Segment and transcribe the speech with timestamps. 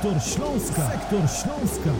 [0.00, 0.90] Sektor Śląska.
[0.90, 1.90] Sektor Śląska.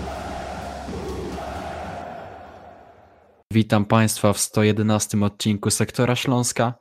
[3.50, 6.74] Witam Państwa w 111 odcinku Sektora Śląska.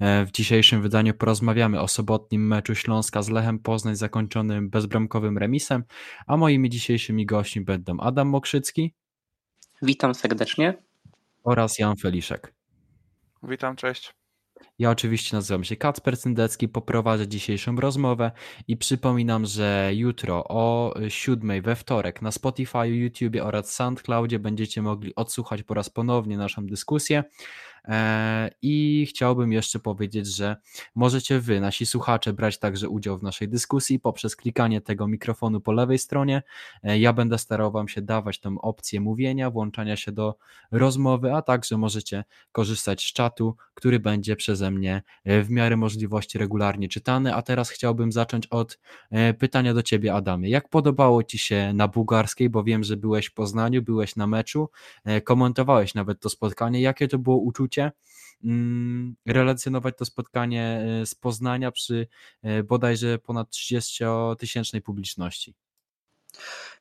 [0.00, 5.84] E, w dzisiejszym wydaniu porozmawiamy o sobotnim meczu Śląska z Lechem Poznań zakończonym bezbramkowym remisem,
[6.26, 8.94] a moimi dzisiejszymi gośćmi będą Adam Mokrzycki.
[9.82, 10.74] Witam serdecznie.
[11.44, 12.54] Oraz Jan Feliszek.
[13.42, 14.25] Witam, cześć.
[14.78, 18.30] Ja oczywiście nazywam się Kacper Cyndecki, poprowadzę dzisiejszą rozmowę
[18.68, 25.14] i przypominam, że jutro o 7 we wtorek na Spotify, YouTube oraz SoundCloudzie będziecie mogli
[25.14, 27.24] odsłuchać po raz ponownie naszą dyskusję.
[27.88, 30.56] E, I chciałbym jeszcze powiedzieć, że
[30.94, 35.72] możecie Wy, nasi słuchacze, brać także udział w naszej dyskusji poprzez klikanie tego mikrofonu po
[35.72, 36.42] lewej stronie.
[36.82, 40.36] E, ja będę starał Wam się dawać tą opcję mówienia, włączania się do
[40.70, 46.38] rozmowy, a także możecie korzystać z czatu, który będzie przeze mnie e, w miarę możliwości
[46.38, 47.34] regularnie czytany.
[47.34, 48.78] A teraz chciałbym zacząć od
[49.38, 50.48] pytania do Ciebie, Adamie.
[50.48, 54.70] Jak podobało Ci się na bułgarskiej, bo wiem, że byłeś w Poznaniu, byłeś na meczu,
[55.24, 56.80] komentowałeś nawet to spotkanie.
[56.80, 57.75] Jakie to było uczucie?
[58.44, 62.06] Mm, relacjonować to spotkanie e, z Poznania przy
[62.42, 65.54] e, bodajże ponad 30-tysięcznej publiczności.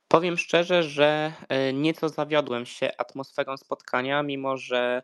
[0.07, 5.01] Powiem szczerze, że e, nieco zawiodłem się atmosferą spotkania, mimo że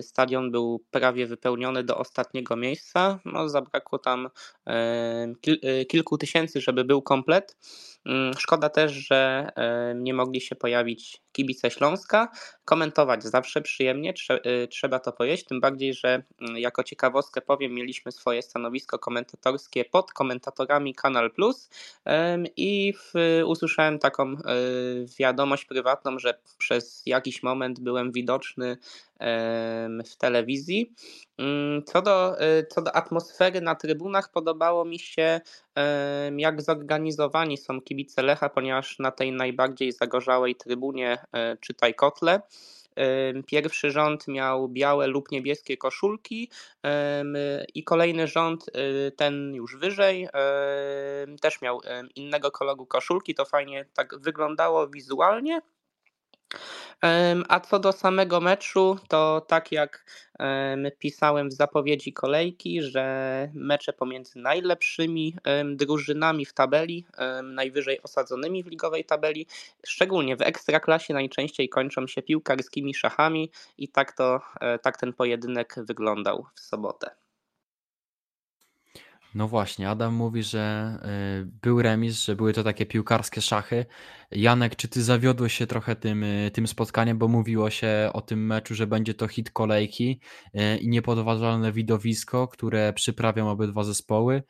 [0.00, 3.18] stadion był prawie wypełniony do ostatniego miejsca.
[3.24, 4.28] No, zabrakło tam
[5.88, 7.56] kilku tysięcy, żeby był komplet.
[8.06, 9.48] Mm, szkoda też, że
[9.94, 12.28] nie mogli się pojawić kibice Śląska.
[12.64, 14.14] Komentować zawsze przyjemnie,
[14.46, 19.84] y, trzeba to powiedzieć, tym bardziej, że mm, jako ciekawostkę powiem, mieliśmy swoje stanowisko komentatorskie
[19.84, 21.70] pod komentatorami Kanal Plus
[22.56, 22.94] i
[23.46, 24.36] usłyszałem taką y,
[25.18, 28.76] wiadomość prywatną, że przez jakiś moment byłem widoczny
[30.04, 30.94] w telewizji.
[31.42, 35.40] Mm, co do, y, co do atmosfery na trybunach, podobało mi się,
[36.36, 42.40] jak zorganizowani są kibice Lecha, ponieważ na tej najbardziej zagorzałej trybunie, e, czytaj kotle,
[43.46, 46.50] Pierwszy rząd miał białe lub niebieskie koszulki
[47.74, 50.28] i kolejny rząd, y, ten już wyżej,
[51.40, 51.80] też miał
[52.16, 53.34] innego koloru koszulki.
[53.34, 55.60] To fajnie tak wyglądało wizualnie.
[57.48, 60.04] A co do samego meczu, to tak jak
[60.98, 67.06] pisałem w zapowiedzi kolejki, że mecze pomiędzy najlepszymi drużynami w tabeli,
[67.42, 69.46] najwyżej osadzonymi w ligowej tabeli,
[69.86, 75.74] szczególnie w ekstraklasie najczęściej kończą się piłkarskimi szachami i tak to e, tak ten pojedynek
[75.76, 77.21] wyglądał w sobotę.
[79.34, 80.98] No właśnie, Adam mówi, że
[81.42, 83.86] y, był remis, że były to takie piłkarskie szachy.
[84.30, 88.46] Janek, czy ty zawiodłeś się trochę tym, y, tym spotkaniem, bo mówiło się o tym
[88.46, 90.20] meczu, że będzie to hit kolejki
[90.54, 94.42] y, i niepodważalne widowisko, które przyprawią obydwa zespoły.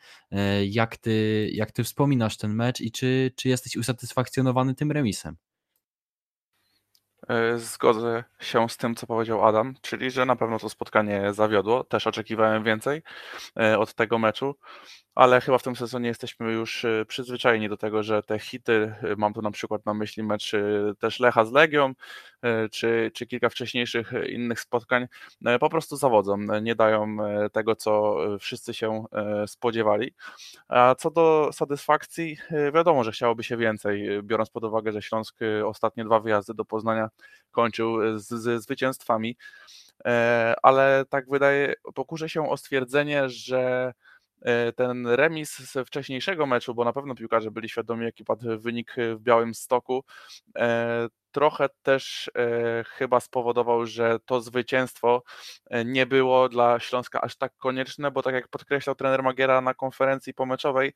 [0.69, 5.37] Jak ty, jak ty wspominasz ten mecz i czy, czy jesteś usatysfakcjonowany tym remisem?
[7.29, 11.85] E, zgodzę się z tym, co powiedział Adam, czyli że na pewno to spotkanie zawiodło.
[11.85, 13.03] Też oczekiwałem więcej
[13.61, 14.55] e, od tego meczu
[15.15, 19.17] ale chyba w tym sezonie jesteśmy już y, przyzwyczajeni do tego, że te hity, y,
[19.17, 21.95] mam tu na przykład na myśli mecz y, też Lecha z Legią,
[22.71, 25.07] czy, czy kilka wcześniejszych innych spotkań,
[25.61, 27.17] po prostu zawodzą, nie dają
[27.53, 29.05] tego, co wszyscy się
[29.47, 30.15] spodziewali.
[30.69, 32.37] A co do satysfakcji,
[32.75, 37.09] wiadomo, że chciałoby się więcej, biorąc pod uwagę, że Śląsk ostatnie dwa wyjazdy do Poznania
[37.51, 39.37] kończył z, ze zwycięstwami,
[40.63, 43.93] ale tak wydaje, pokuszę się o stwierdzenie, że
[44.77, 49.21] ten remis z wcześniejszego meczu, bo na pewno piłkarze byli świadomi, jaki padł wynik w
[49.21, 50.05] Białym Stoku,
[50.59, 55.23] e, trochę też e, chyba spowodował, że to zwycięstwo
[55.71, 59.75] e, nie było dla Śląska aż tak konieczne, bo tak jak podkreślał trener Magiera na
[59.75, 60.93] konferencji pomeczowej,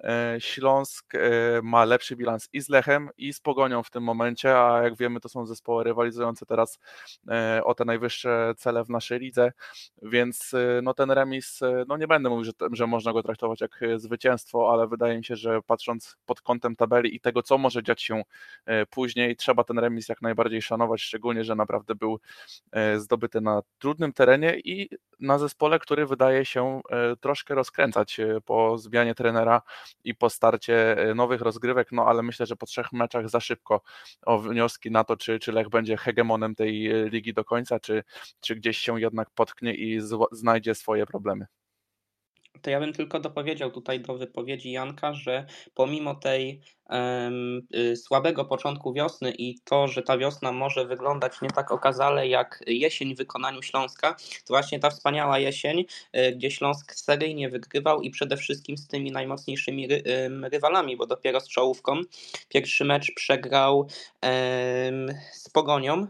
[0.00, 1.12] e, Śląsk
[1.62, 5.20] ma lepszy bilans i z Lechem, i z Pogonią w tym momencie, a jak wiemy,
[5.20, 6.78] to są zespoły rywalizujące teraz
[7.64, 9.52] o te najwyższe cele w naszej lidze,
[10.02, 14.72] więc no ten remis, no nie będę mówił, że, że można go traktować jak zwycięstwo,
[14.72, 18.22] ale wydaje mi się, że patrząc pod kątem tabeli i tego, co może dziać się
[18.90, 22.20] później, trzeba ten ten remis jak najbardziej szanować, szczególnie, że naprawdę był
[22.72, 24.88] e, zdobyty na trudnym terenie i
[25.20, 29.62] na zespole, który wydaje się e, troszkę rozkręcać e, po zmianie trenera
[30.04, 33.80] i po starcie nowych rozgrywek, no ale myślę, że po trzech meczach za szybko
[34.26, 38.04] o wnioski na to, czy, czy Lech będzie hegemonem tej ligi do końca, czy,
[38.40, 40.00] czy gdzieś się jednak potknie i
[40.32, 41.46] znajdzie swoje problemy.
[42.62, 46.60] To ja bym tylko dopowiedział tutaj do wypowiedzi Janka, że pomimo tej
[47.96, 53.14] słabego początku wiosny i to, że ta wiosna może wyglądać nie tak okazale jak jesień
[53.14, 55.84] w wykonaniu Śląska, to właśnie ta wspaniała jesień,
[56.36, 59.88] gdzie Śląsk seryjnie wygrywał i przede wszystkim z tymi najmocniejszymi
[60.52, 62.00] rywalami, bo dopiero z czołówką
[62.48, 63.88] pierwszy mecz przegrał
[65.32, 66.06] z Pogonią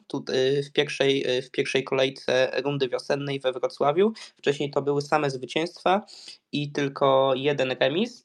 [0.66, 4.12] w pierwszej, w pierwszej kolejce rundy wiosennej we Wrocławiu.
[4.38, 6.06] Wcześniej to były same zwycięstwa
[6.52, 8.24] i tylko jeden remis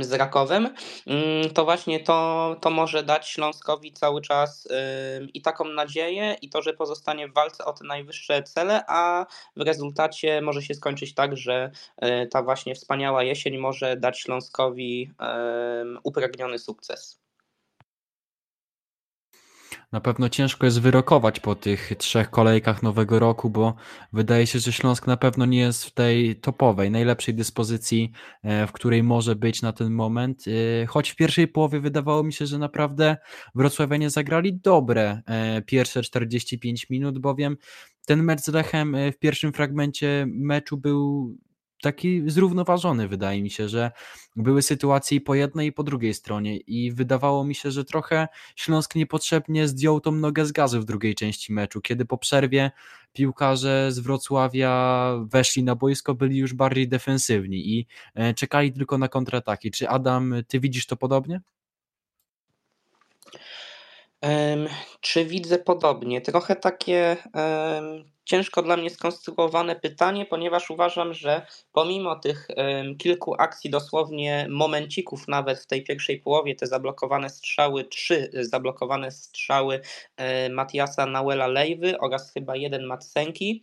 [0.00, 0.74] z Rakowem,
[1.06, 4.68] mm, to właśnie to, to może dać Śląskowi cały czas
[5.34, 9.26] i taką nadzieję i to, że pozostanie w walce o te najwyższe cele, a
[9.56, 11.70] w rezultacie może się skończyć tak, że
[12.04, 15.12] y, ta właśnie wspaniała jesień może dać Śląskowi
[16.02, 17.19] upragniony sukces.
[19.92, 23.74] Na pewno ciężko jest wyrokować po tych trzech kolejkach nowego roku, bo
[24.12, 28.72] wydaje się, że Śląsk na pewno nie jest w tej topowej, najlepszej dyspozycji, e, w
[28.72, 30.44] której może być na ten moment.
[30.82, 33.16] E, choć w pierwszej połowie wydawało mi się, że naprawdę
[33.54, 37.56] Wrocławianie zagrali dobre e, pierwsze 45 minut, bowiem
[38.06, 41.34] ten mecz z Lechem w pierwszym fragmencie meczu był
[41.82, 43.90] taki zrównoważony, wydaje mi się, że
[44.36, 48.28] były sytuacje i po jednej i po drugiej stronie i wydawało mi się, że trochę
[48.56, 52.70] Śląsk niepotrzebnie zdjął tą nogę z gazu w drugiej części meczu, kiedy po przerwie
[53.12, 59.08] piłkarze z Wrocławia weszli na boisko, byli już bardziej defensywni i e, czekali tylko na
[59.08, 59.70] kontrataki.
[59.70, 61.40] Czy Adam, ty widzisz to podobnie?
[64.22, 64.68] Um,
[65.00, 66.20] czy widzę podobnie?
[66.20, 72.48] Trochę takie um, ciężko dla mnie skonstruowane pytanie, ponieważ uważam, że pomimo tych
[72.98, 79.80] kilku akcji, dosłownie momencików nawet w tej pierwszej połowie, te zablokowane strzały, trzy zablokowane strzały
[80.16, 83.62] e, Matiasa Nauela Lejwy oraz chyba jeden Matsenki,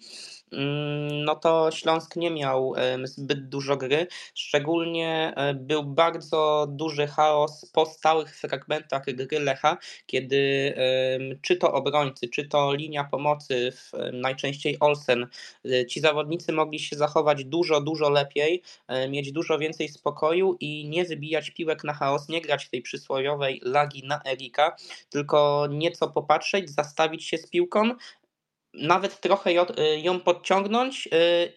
[0.51, 2.74] Mm, no to Śląsk nie miał
[3.04, 4.07] zbyt dużo gry.
[4.36, 10.74] Szczególnie e, był bardzo duży chaos po stałych fragmentach gry Lecha, kiedy
[11.42, 13.74] czy to obrońcy, czy to linia pomocy,
[14.13, 14.46] najczęściej
[14.79, 15.27] Olsen,
[15.65, 20.89] e, ci zawodnicy mogli się zachować dużo, dużo lepiej, e, mieć dużo więcej spokoju i
[20.89, 24.75] nie wybijać piłek na chaos, nie grać tej przysłowiowej lagi na Erika,
[25.09, 27.91] tylko nieco popatrzeć, zastawić się z piłką,
[28.73, 31.09] nawet trochę y, ją podciągnąć y,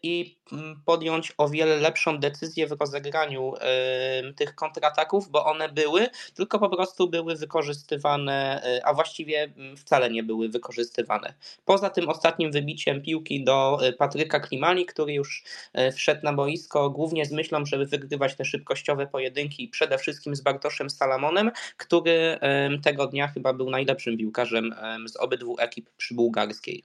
[0.02, 0.39] i mm,
[0.84, 6.68] podjąć o wiele lepszą decyzję w rozegraniu y, tych kontrataków, bo one były, tylko po
[6.68, 11.34] prostu były wykorzystywane, a właściwie mm, wcale nie były wykorzystywane.
[11.64, 15.44] Poza tym ostatnim wybiciem piłki do Patryka Klimali, który już
[15.94, 20.90] wszedł na boisko głównie z myślą, żeby wygrywać te szybkościowe pojedynki, przede wszystkim z Bartoszem
[20.90, 22.38] Salamonem, który
[22.82, 24.74] tego dnia chyba był najlepszym piłkarzem
[25.06, 26.84] z obydwu ekip przybułgarskiej.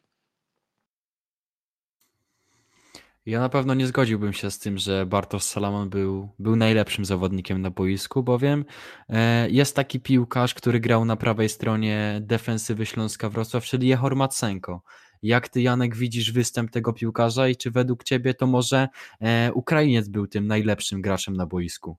[3.25, 7.61] Ja na pewno nie zgodziłbym się z tym, że Bartosz Salamon był, był najlepszym zawodnikiem
[7.61, 8.65] na boisku, bowiem
[9.09, 14.81] e, jest taki piłkarz, który grał na prawej stronie defensywy Śląska Wrocław, czyli Jehor Matsenko.
[15.21, 18.87] Jak ty, Janek, widzisz występ tego piłkarza i czy według ciebie to może
[19.21, 21.97] e, Ukrainiec był tym najlepszym graczem na boisku?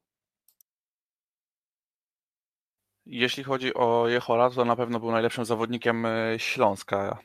[3.07, 7.19] Jeśli chodzi o Jehora, to na pewno był najlepszym zawodnikiem e, Śląska.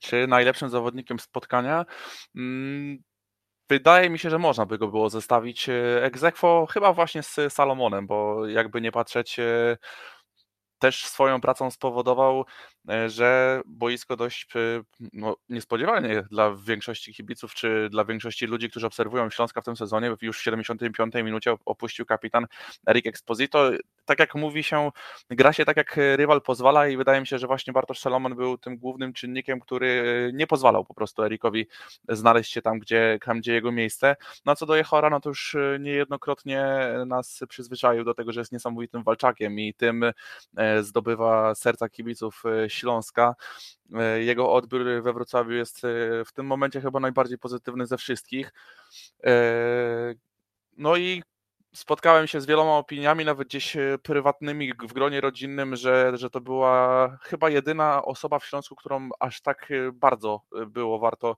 [0.00, 1.86] Czy najlepszym zawodnikiem spotkania?
[3.70, 8.06] Wydaje mi się, że można by go było zestawić e, egzekwo chyba właśnie z Salomonem,
[8.06, 9.76] bo jakby nie patrzeć, e,
[10.78, 12.44] też swoją pracą spowodował,
[13.06, 14.46] że boisko dość
[15.12, 20.16] no, niespodziewanie dla większości kibiców, czy dla większości ludzi, którzy obserwują Śląska w tym sezonie,
[20.22, 22.46] już w 75 minucie opuścił kapitan
[22.88, 23.70] Erik Exposito.
[24.04, 24.90] Tak jak mówi się,
[25.30, 28.58] gra się tak jak rywal pozwala i wydaje mi się, że właśnie Bartosz Salomon był
[28.58, 31.66] tym głównym czynnikiem, który nie pozwalał po prostu Erikowi
[32.08, 34.16] znaleźć się tam, gdzie, tam, gdzie jego miejsce.
[34.44, 36.64] No a co do Jehora, no to już niejednokrotnie
[37.06, 40.04] nas przyzwyczaił do tego, że jest niesamowitym walczakiem i tym
[40.80, 43.34] zdobywa serca kibiców e, Śląska.
[43.94, 45.88] E, jego odbiór we Wrocławiu jest e,
[46.24, 48.52] w tym momencie chyba najbardziej pozytywny ze wszystkich.
[50.76, 51.22] No i
[51.74, 57.08] spotkałem się z wieloma opiniami, nawet gdzieś prywatnymi w gronie rodzinnym, że, że to była
[57.22, 61.36] chyba jedyna osoba w Śląsku, którą aż tak bardzo było warto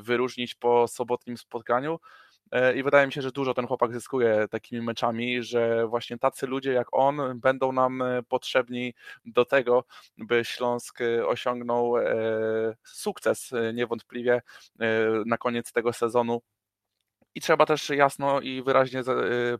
[0.00, 1.98] wyróżnić po sobotnim spotkaniu.
[2.52, 6.46] E, i wydaje mi się, że dużo ten chłopak zyskuje takimi meczami, że właśnie tacy
[6.46, 9.84] ludzie jak on będą nam e, potrzebni do tego,
[10.18, 11.94] by Śląsk e, osiągnął
[12.84, 14.42] sukces niewątpliwie
[15.26, 16.42] na koniec tego sezonu.
[17.34, 19.02] I trzeba też jasno i wyraźnie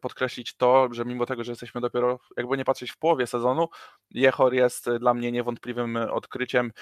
[0.01, 3.69] podkreślić to, że mimo tego, że jesteśmy dopiero, jakby nie patrzeć w połowie sezonu,
[4.11, 6.73] Jehor jest dla mnie niewątpliwym odkryciem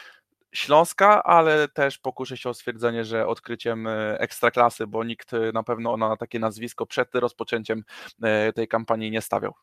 [0.54, 5.62] Śląska, ale też pokuszę się o stwierdzenie, że odkryciem e, ekstraklasy, bo nikt e, na
[5.62, 7.82] pewno na takie nazwisko przed rozpoczęciem
[8.22, 9.54] e, tej kampanii nie stawiał.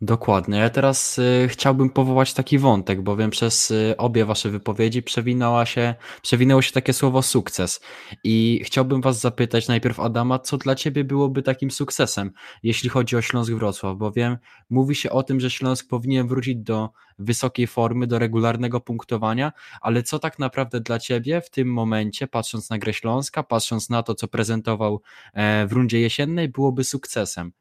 [0.00, 0.58] Dokładnie.
[0.58, 5.94] Ja teraz y, chciałbym powołać taki wątek, bowiem przez y, obie wasze wypowiedzi przewinęła się,
[6.22, 7.80] przewinęło się takie słowo sukces.
[8.24, 13.22] I chciałbym was zapytać najpierw Adama, co dla ciebie byłoby takim sukcesem, jeśli chodzi o
[13.22, 14.38] Śląsk Wrocław, bowiem
[14.70, 20.02] mówi się o tym, że Śląsk powinien wrócić do wysokiej formy, do regularnego punktowania, ale
[20.02, 24.14] co tak naprawdę dla ciebie w tym momencie, patrząc na grę Śląska, patrząc na to,
[24.14, 25.02] co prezentował
[25.34, 27.52] e, w rundzie jesiennej, byłoby sukcesem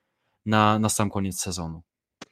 [0.46, 1.95] na, na sam koniec sezonu?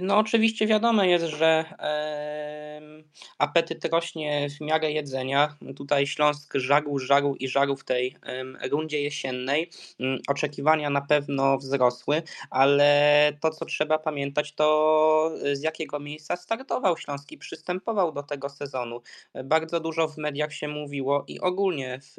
[0.00, 1.64] no, oczywiście wiadome jest, że
[3.38, 5.56] apetyt rośnie w miarę jedzenia.
[5.76, 8.16] Tutaj Śląsk żarł, żarł i żarł w tej
[8.70, 9.70] rundzie jesiennej.
[10.00, 16.96] Mm, oczekiwania na pewno wzrosły, ale to, co trzeba pamiętać, to z jakiego miejsca startował
[16.96, 19.00] Śląsk i przystępował do tego sezonu.
[19.44, 22.14] Bardzo dużo w mediach się mówiło i ogólnie w,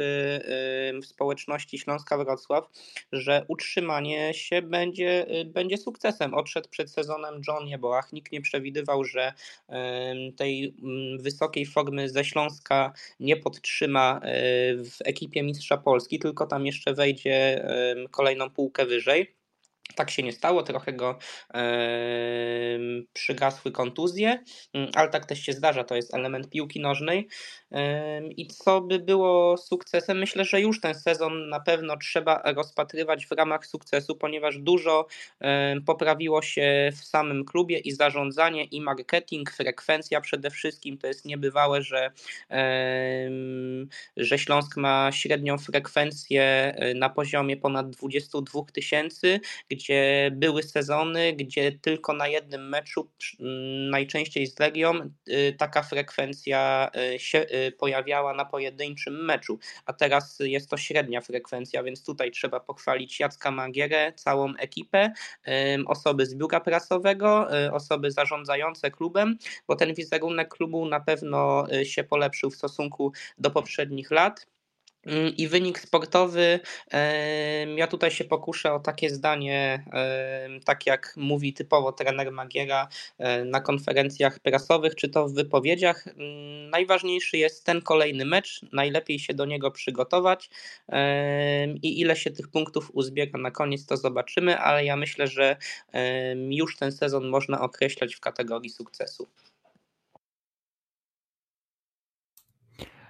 [1.04, 2.66] w społeczności Śląska Wrocław,
[3.12, 6.34] że utrzymanie się będzie, będzie sukcesem.
[6.34, 8.14] Odszedł przed sezonem John Jeboach.
[8.14, 9.34] Nikt nie przewidywał, że
[10.38, 14.30] tej mm, wysokiej formy ze Śląska nie podtrzyma e,
[14.76, 17.66] w ekipie Mistrza Polski, tylko tam jeszcze wejdzie
[18.12, 19.38] kolejną półkę wyżej.
[19.96, 21.20] Tak się nie stało, trochę go
[21.54, 21.60] e,
[23.14, 24.44] przygasły kontuzje,
[24.74, 27.28] mm, ale tak też się zdarza, to jest element piłki nożnej.
[27.72, 30.18] E, I co by było sukcesem?
[30.18, 35.08] Myślę, że już ten sezon na pewno trzeba rozpatrywać w ramach sukcesu, ponieważ dużo
[35.40, 40.98] e, poprawiło się w samym klubie i zarządzanie, i marketing, frekwencja przede wszystkim.
[40.98, 42.12] To jest niebywałe, że,
[42.50, 43.30] e,
[44.18, 51.72] że Śląsk ma średnią frekwencję e, na poziomie ponad 22 tysięcy, gdzie były sezony, gdzie
[51.72, 53.10] tylko na jednym meczu,
[53.90, 57.46] najczęściej z Legią, y, taka frekwencja y, się
[57.78, 63.52] pojawiała na pojedynczym meczu, a teraz jest to średnia frekwencja, więc tutaj trzeba pochwalić Jacka
[63.52, 65.12] Magierę, całą ekipę,
[65.88, 69.38] osoby z biura prasowego, osoby zarządzające klubem,
[69.68, 74.48] bo ten wizerunek klubu na pewno się polepszył w stosunku do poprzednich lat.
[75.08, 76.60] Mm, I wynik sportowy,
[77.76, 79.84] ja tutaj się pokuszę o takie zdanie,
[80.66, 82.88] tak jak mówi typowo trener Magiera
[83.46, 86.08] na konferencjach prasowych, czy to w wypowiedziach.
[86.08, 90.50] Mm, najważniejszy jest ten kolejny mecz, najlepiej się do niego przygotować
[91.82, 95.56] i ile się tych punktów uzbiera na koniec, to zobaczymy, ale ja myślę, że
[96.50, 99.28] już ten sezon można określać w kategorii sukcesu.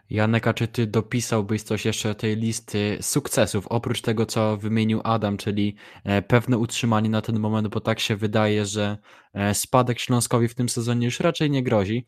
[0.10, 5.02] Janek, a czy ty dopisałbyś coś jeszcze do tej listy sukcesów, oprócz tego, co wymienił
[5.04, 8.98] Adam, czyli e, pewne utrzymanie na ten moment, bo tak się wydaje, że
[9.38, 12.06] E, spadek Śląskowi w tym sezonie już raczej nie grozi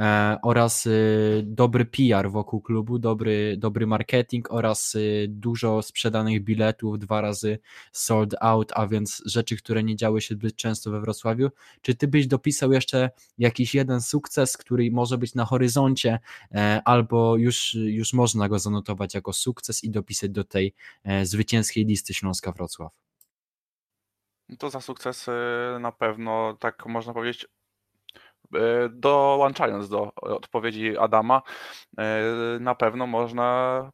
[0.00, 0.90] e, oraz e,
[1.42, 4.96] dobry PR wokół klubu, dobry, dobry marketing oraz
[5.28, 7.58] dużo sprzedanych biletów, dwa razy
[7.92, 11.50] sold out, a więc rzeczy, które nie działy się zbyt często we Wrocławiu.
[11.82, 16.18] Czy ty byś dopisał jeszcze jakiś jeden sukces, który może być na horyzoncie,
[16.84, 20.74] albo już, już można go zanotować jako sukces i dopisać do tej
[21.22, 22.92] zwycięskiej listy Śląska Wrocław?
[24.58, 25.26] To za sukces
[25.80, 27.46] na pewno, tak można powiedzieć,
[28.54, 31.42] e, dołączając do odpowiedzi Adama,
[31.98, 32.22] e,
[32.60, 33.90] na pewno można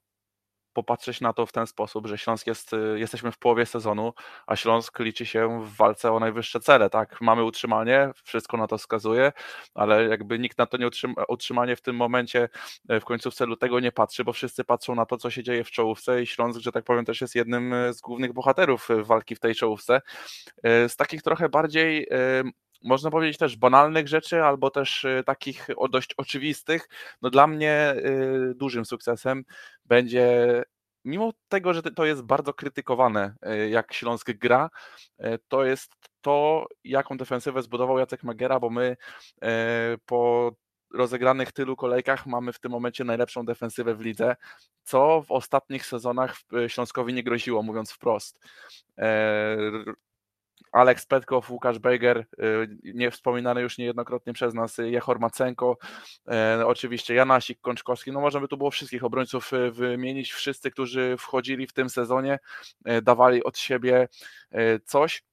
[0.73, 4.13] popatrzeć na to w ten sposób, że Śląsk jest, y, jesteśmy w połowie sezonu,
[4.47, 7.21] a Śląsk liczy się w walce o najwyższe cele, tak?
[7.21, 9.33] Mamy utrzymanie, wszystko na to wskazuje,
[9.75, 12.49] ale jakby nikt na to nie utrzyma, utrzymanie w tym momencie
[12.91, 15.71] y, w końcówce lutego nie patrzy, bo wszyscy patrzą na to, co się dzieje w
[15.71, 19.41] czołówce i Śląsk, że tak powiem, też jest jednym y, z głównych bohaterów walki w
[19.41, 20.01] tej czołówce.
[20.65, 22.09] Z takich trochę bardziej
[22.85, 26.89] można powiedzieć też banalnych rzeczy, albo też takich dość oczywistych.
[27.23, 27.95] No dla mnie
[28.55, 29.45] dużym sukcesem
[29.85, 30.63] będzie
[31.05, 33.35] mimo tego, że to jest bardzo krytykowane,
[33.71, 34.71] jak Śląsk gra,
[35.49, 38.97] to jest to, jaką defensywę zbudował Jacek Magera, bo my
[40.07, 40.53] po
[40.95, 44.37] rozegranych tylu kolejkach mamy w tym momencie najlepszą defensywę w lidze,
[44.83, 46.37] co w ostatnich sezonach
[46.69, 48.41] Śląskowi nie groziło, mówiąc wprost.
[50.73, 52.25] Alex Petkow, Łukasz Bejger, y,
[52.83, 55.77] nie wspominany już niejednokrotnie przez nas y, Jechor Macenko,
[56.61, 61.73] y, oczywiście Janasik, Kączkowski, no możemy tu było wszystkich obrońców wymienić, wszyscy, którzy wchodzili w
[61.73, 62.39] tym sezonie,
[63.03, 64.09] dawali od siebie
[64.85, 65.25] coś,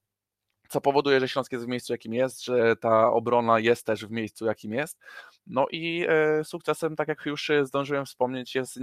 [0.70, 4.10] co powoduje, że Śląsk jest w miejscu, jakim jest, że ta obrona jest też w
[4.10, 4.98] miejscu, jakim jest.
[5.46, 8.78] No i e, sukcesem, tak jak już zdążyłem wspomnieć, jest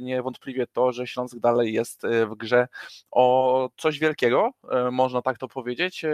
[0.00, 2.68] niewątpliwie to, że Śląsk dalej jest e, w grze
[3.10, 6.04] o coś wielkiego, e, można tak to powiedzieć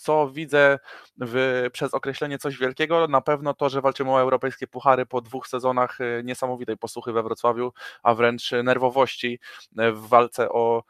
[0.00, 0.78] co widzę
[1.20, 5.48] w, przez określenie coś wielkiego, na pewno to, że walczymy o europejskie puchary po dwóch
[5.48, 9.38] sezonach niesamowitej posłuchy we Wrocławiu, a wręcz nerwowości
[9.72, 10.82] w walce o,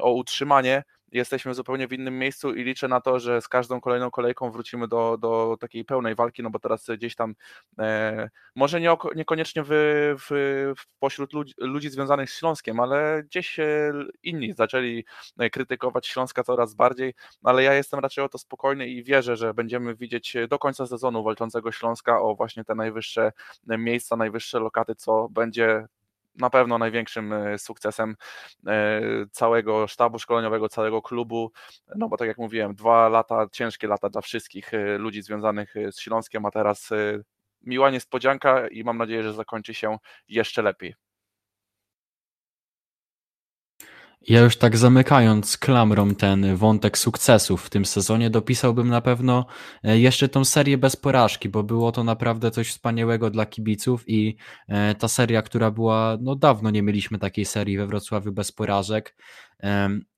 [0.00, 0.82] o utrzymanie
[1.14, 4.88] jesteśmy zupełnie w innym miejscu i liczę na to, że z każdą kolejną kolejką wrócimy
[4.88, 7.34] do, do takiej pełnej walki, no bo teraz gdzieś tam
[7.78, 9.68] e, może nie, niekoniecznie w,
[10.28, 13.92] w, pośród ludzi, ludzi związanych z Śląskiem, ale gdzieś e,
[14.22, 15.04] inni zaczęli
[15.38, 19.54] e, krytykować Śląska coraz bardziej, ale ja jestem raczej o to spokojny i wierzę, że
[19.54, 23.32] będziemy widzieć do końca sezonu walczącego Śląska o właśnie te najwyższe
[23.66, 25.86] miejsca, najwyższe lokaty, co będzie
[26.36, 28.16] na pewno największym e, sukcesem
[28.66, 29.00] e,
[29.32, 31.52] całego sztabu szkoleniowego, całego klubu,
[31.96, 36.00] no bo tak jak mówiłem, dwa lata, ciężkie lata dla wszystkich e, ludzi związanych z
[36.00, 36.90] Śląskiem, a teraz
[37.62, 39.98] miła niespodzianka i mam nadzieję, że zakończy się
[40.28, 40.94] jeszcze lepiej.
[44.28, 49.46] Ja już tak zamykając klamrą ten wątek sukcesów w tym sezonie, dopisałbym na pewno
[49.82, 54.36] e, jeszcze tą serię bez porażki, bo było to naprawdę coś wspaniałego dla kibiców i
[54.68, 59.16] e, ta seria, która była, no dawno nie mieliśmy takiej serii we Wrocławiu bez porażek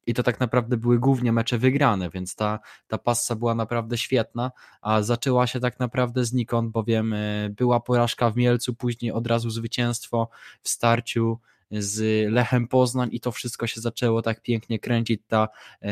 [0.07, 2.59] i to tak naprawdę były głównie mecze wygrane, więc ta,
[2.89, 8.31] ta passa była naprawdę świetna, a zaczęła się tak naprawdę znikąd, bowiem e, była porażka
[8.31, 10.29] w Mielcu, później od razu zwycięstwo
[10.63, 11.39] w starciu
[11.71, 15.49] z Lechem Poznań i to wszystko się zaczęło tak pięknie kręcić, ta
[15.83, 15.89] e,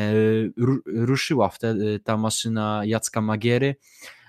[0.85, 3.75] ruszyła wtedy ta maszyna Jacka Magiery.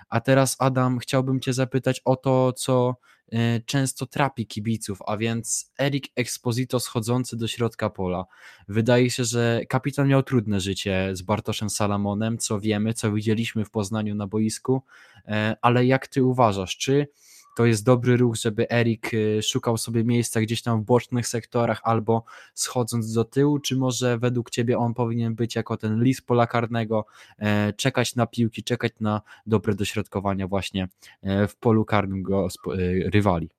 [0.09, 2.97] A teraz Adam, chciałbym Cię zapytać o to, co
[3.31, 8.25] e, często trapi kibiców, a więc Erik Exposito schodzący do środka pola.
[8.67, 13.69] Wydaje się, że kapitan miał trudne życie z Bartoszem Salamonem, co wiemy, co widzieliśmy w
[13.69, 14.83] Poznaniu na boisku,
[15.25, 17.07] e, ale jak Ty uważasz, czy
[17.57, 21.81] to jest dobry ruch, żeby Erik y, szukał sobie miejsca gdzieś tam w bocznych sektorach
[21.83, 22.23] albo
[22.53, 27.05] schodząc do tyłu, czy może według Ciebie on powinien być jako ten list pola karnego,
[27.39, 30.87] e, czekać na piłki, czekać na dobre dośrodkowania właśnie
[31.21, 32.77] e, w polu karnym go e,
[33.09, 33.49] rywali?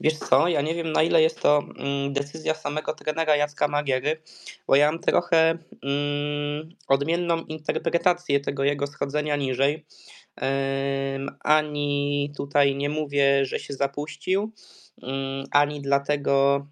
[0.00, 4.22] Wiesz co, ja nie wiem na ile jest to mm, decyzja samego trenera Jacka Magiery,
[4.66, 9.84] bo ja mam trochę mm, odmienną interpretację tego jego schodzenia niżej.
[11.40, 14.52] Ani tutaj nie mówię, że się zapuścił,
[15.02, 16.66] mm, ani dlatego,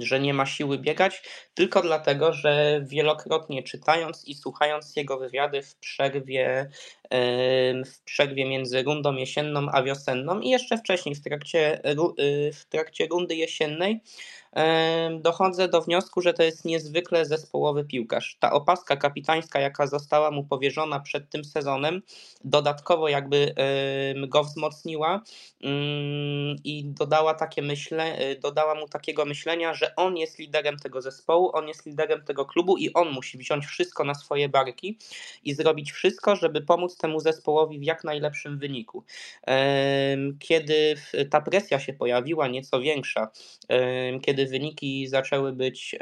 [0.00, 1.22] że nie ma siły biegać,
[1.54, 6.70] tylko dlatego, że wielokrotnie czytając i słuchając jego wywiady w przerwie,
[7.86, 13.06] w przerwie między rundą jesienną a wiosenną i jeszcze wcześniej w trakcie, y, w trakcie
[13.06, 14.00] rundy jesiennej,
[15.20, 18.36] dochodzę do wniosku, że to jest niezwykle zespołowy piłkarz.
[18.40, 22.02] Ta opaska kapitańska, jaka została mu powierzona przed tym sezonem,
[22.44, 23.54] dodatkowo jakby
[24.28, 25.22] go wzmocniła
[25.62, 31.02] mm, i dodała takie myśle, y, dodała mu takiego myślenia, że on jest liderem tego
[31.02, 34.98] zespołu, on jest liderem tego klubu i on musi wziąć wszystko na swoje barki
[35.44, 39.04] i zrobić wszystko, żeby pomóc temu zespołowi w jak najlepszym wyniku.
[40.38, 40.94] Kiedy
[41.30, 43.28] ta presja się pojawiła nieco większa,
[44.22, 45.96] kiedy wyniki zaczęły być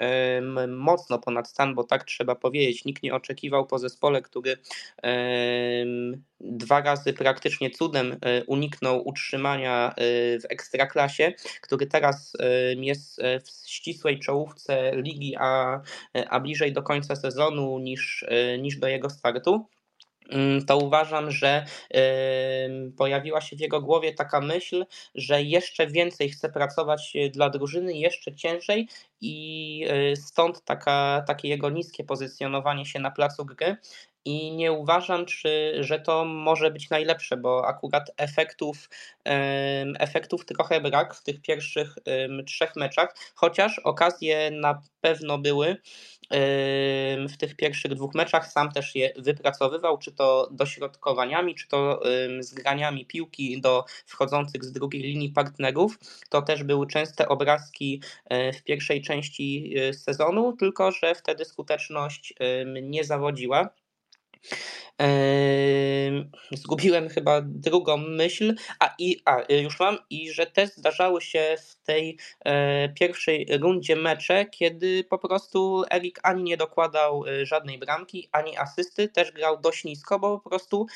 [0.68, 4.56] mocno ponad stan, bo tak trzeba powiedzieć, nikt nie oczekiwał po zespole, który
[6.40, 9.94] dwa razy praktycznie cudem e, uniknął utrzymania e,
[10.40, 12.32] w ekstraklasie, który teraz
[12.76, 15.80] jest w ścisłej czołówce ligi, a,
[16.28, 18.24] a bliżej do końca sezonu niż,
[18.58, 19.66] niż do jego startu.
[20.66, 21.64] To uważam, że
[22.96, 27.94] pojawiła się w jego głowie taka myśl, że jeszcze więcej chce pracować e, dla drużyny,
[27.94, 28.88] jeszcze ciężej
[29.20, 33.76] i e, stąd taka, takie jego niskie pozycjonowanie się na placu gry.
[34.24, 38.88] I nie uważam, czy, że to może być najlepsze, bo akurat efektów,
[39.98, 41.94] efektów trochę brak w tych pierwszych
[42.46, 45.76] trzech meczach, chociaż okazje na pewno były
[47.28, 48.52] w tych pierwszych dwóch meczach.
[48.52, 52.02] Sam też je wypracowywał, czy to dośrodkowaniami, czy to
[52.40, 55.98] zgraniami piłki do wchodzących z drugiej linii partnerów.
[56.28, 62.34] To też były częste obrazki e, w pierwszej części e, sezonu, tylko że wtedy skuteczność
[62.82, 63.70] nie zawodziła.
[66.52, 71.76] Zgubiłem chyba drugą myśl, a, i, a już mam, i że też zdarzały się w
[71.84, 78.28] tej e, pierwszej rundzie mecze, kiedy po prostu Erik ani nie dokładał e, żadnej bramki,
[78.32, 80.86] ani asysty, też grał dość nisko, bo po prostu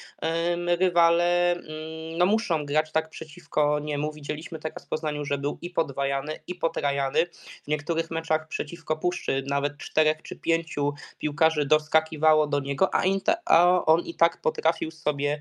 [0.66, 4.12] rywale mm, no, muszą grać tak przeciwko niemu.
[4.12, 7.26] Widzieliśmy teraz w Poznaniu, że był i podwajany, i potrajany.
[7.64, 13.04] W niektórych meczach przeciwko Puszczy nawet czterech czy pięciu piłkarzy doskakiwało do niego, a,
[13.44, 15.40] a on i tak potrafił sobie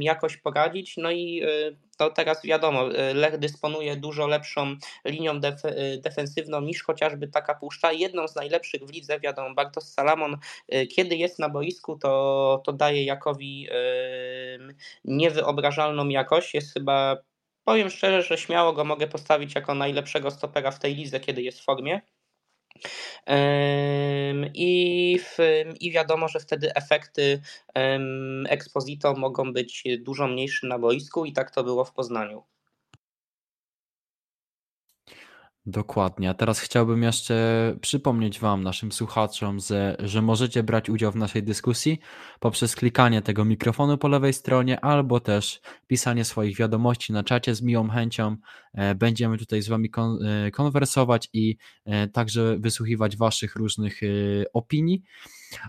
[0.00, 0.96] jakoś poradzić.
[0.96, 1.46] No i e,
[1.98, 7.54] to teraz wiadomo, e, Lech dysponuje dużo lepszą linią def e, defensywną niż chociażby taka
[7.54, 7.92] puszcza.
[7.92, 10.36] Jedną z najlepszych w lidze, wiadomo, Bartosz Salamon,
[10.96, 13.68] kiedy jest na boisku, to, to daje Jakowi
[15.04, 16.54] niewyobrażalną jakość.
[16.54, 17.16] Jest chyba,
[17.64, 21.60] powiem szczerze, że śmiało go mogę postawić jako najlepszego stopera w tej lidze, kiedy jest
[21.60, 22.00] w formie.
[24.54, 25.36] I, w,
[25.80, 27.40] I wiadomo, że wtedy efekty
[28.48, 32.42] Exposito mogą być dużo mniejsze na boisku, i tak to było w Poznaniu.
[35.66, 36.30] Dokładnie.
[36.30, 41.42] A teraz chciałbym jeszcze przypomnieć Wam, naszym słuchaczom, że, że możecie brać udział w naszej
[41.42, 41.98] dyskusji
[42.40, 47.62] poprzez klikanie tego mikrofonu po lewej stronie albo też pisanie swoich wiadomości na czacie z
[47.62, 48.36] miłą chęcią.
[48.74, 54.00] E, będziemy tutaj z Wami kon e, konwersować i e, także wysłuchiwać Waszych różnych
[54.52, 55.02] opinii.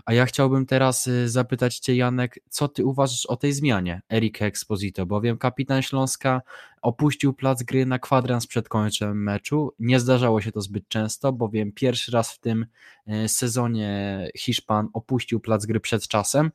[0.04, 4.46] A ja chciałbym teraz y, zapytać Cię, Janek, co Ty uważasz o tej zmianie Erika
[4.46, 6.42] Exposito, bowiem kapitan Śląska
[6.82, 9.74] opuścił plac gry na kwadrans przed końcem meczu.
[9.78, 12.66] Nie zdarzało się to zbyt często, bowiem pierwszy raz w tym
[13.08, 16.50] y, sezonie Hiszpan opuścił plac gry przed czasem.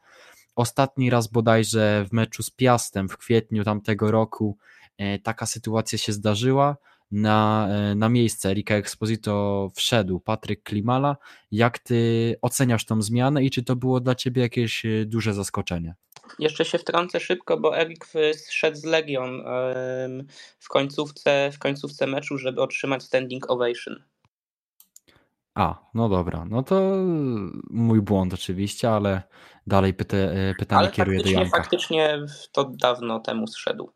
[0.56, 4.58] Ostatni raz bodajże w meczu z Piastem w kwietniu tamtego roku
[5.02, 6.78] y, taka sytuacja się zdarzyła
[7.12, 11.18] na, e, na miejsce Erika Exposito wszedł Patryk Klimala.
[11.52, 15.96] Jak ty oceniasz tą zmianę i czy to było dla ciebie jakieś e, duże zaskoczenie?
[16.40, 19.44] Jeszcze się wtrącę szybko, bo Erik zszedł z Legion
[20.60, 24.04] w końcówce, w końcówce meczu, żeby otrzymać standing ovation.
[25.56, 26.96] A, no dobra, no to
[27.70, 29.22] mój błąd oczywiście, ale
[29.68, 31.58] dalej pyta, e, pytanie ale kieruję do Janka.
[31.58, 32.20] faktycznie
[32.52, 33.92] to dawno temu zszedł.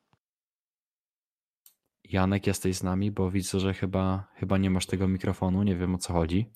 [2.14, 5.96] Janek, jesteś z nami, bo widzę, że chyba, chyba nie masz tego mikrofonu, nie wiem
[5.96, 6.52] o co chodzi.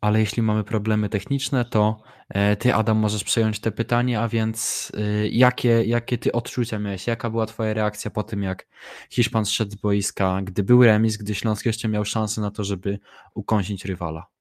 [0.00, 4.92] Ale jeśli mamy problemy techniczne, to e, ty, Adam, możesz przejąć te pytanie, a więc
[4.96, 7.06] e, jakie, jakie ty odczucia miałeś?
[7.06, 8.68] Jaka była twoja reakcja po tym, jak
[9.10, 12.98] Hiszpan zszedł z boiska, gdy był remis, gdy Śląsk jeszcze miał szansę na to, żeby
[13.34, 14.31] ukąsić rywala?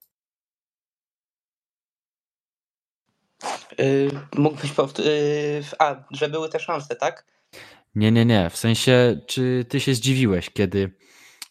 [4.38, 7.26] Mógłbyś powtórzyć, a, że były te szanse, tak?
[7.96, 8.50] Nie, nie, nie.
[8.50, 10.92] W sensie, czy ty się zdziwiłeś, kiedy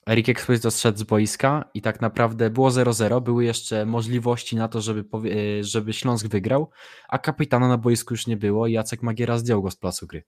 [0.08, 4.80] Erik Exposito zszedł z boiska i tak naprawdę było 0-0, były jeszcze możliwości na to,
[4.80, 6.70] żeby, yy, żeby Śląsk wygrał,
[7.08, 10.22] a kapitana na boisku już nie było i Jacek Magiera zdjął go z placu gry.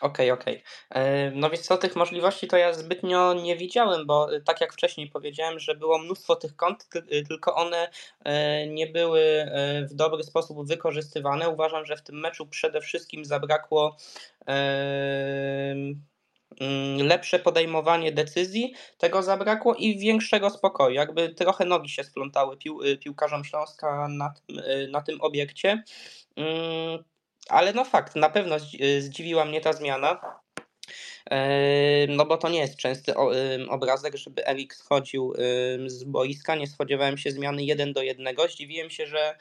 [0.00, 0.62] Okej, okej.
[0.90, 1.32] Okay.
[1.34, 5.10] No więc co, tych możliwości to ja zbytnio nie widziałem, bo y, tak jak wcześniej
[5.10, 7.90] powiedziałem, że było mnóstwo tych kont, y, tylko one
[8.24, 11.48] e, nie były e, w dobry sposób wykorzystywane.
[11.48, 13.96] Uważam, że w tym meczu przede wszystkim zabrakło
[14.46, 16.04] mm,
[16.98, 20.94] lepsze podejmowanie decyzji, tego zabrakło i większego spokoju.
[20.94, 25.82] Jakby trochę nogi się splątały pił, piłkarzom Śląska na tym, na tym obiekcie.
[26.36, 27.04] Mm,
[27.48, 30.40] ale no fakt, na pewno y, zdziwiła mnie ta zmiana.
[32.08, 33.14] No bo to nie jest częsty
[33.68, 35.34] obrazek, żeby Erik schodził
[35.86, 36.54] z boiska.
[36.54, 38.36] Nie spodziewałem się zmiany 1 do 1.
[38.48, 39.38] Zdziwiłem się, że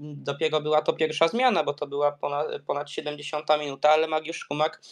[0.00, 4.82] dopiero była to pierwsza zmiana, bo to była ponad, ponad 70 minuta, ale Mariusz Kumak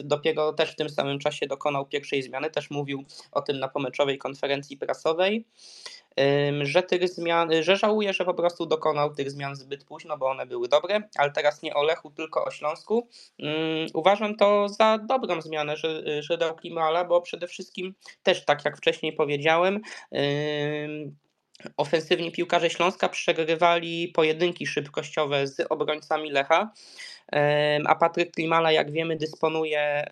[0.00, 2.50] dopiero też w tym samym czasie dokonał pierwszej zmiany.
[2.50, 5.44] Też mówił o tym na pomeczowej konferencji prasowej
[6.62, 10.46] że tych zmian, że żałuję, że po prostu dokonał tych zmian zbyt późno, bo one
[10.46, 13.08] były dobre, ale teraz nie o Lechu, tylko o Śląsku.
[13.94, 18.76] Uważam to za dobrą zmianę, że, że dał Klimala, bo przede wszystkim też tak jak
[18.76, 19.80] wcześniej powiedziałem,
[21.76, 26.72] ofensywni piłkarze Śląska przegrywali pojedynki szybkościowe z obrońcami Lecha
[27.86, 30.06] a Patryk Klimala, jak wiemy, dysponuje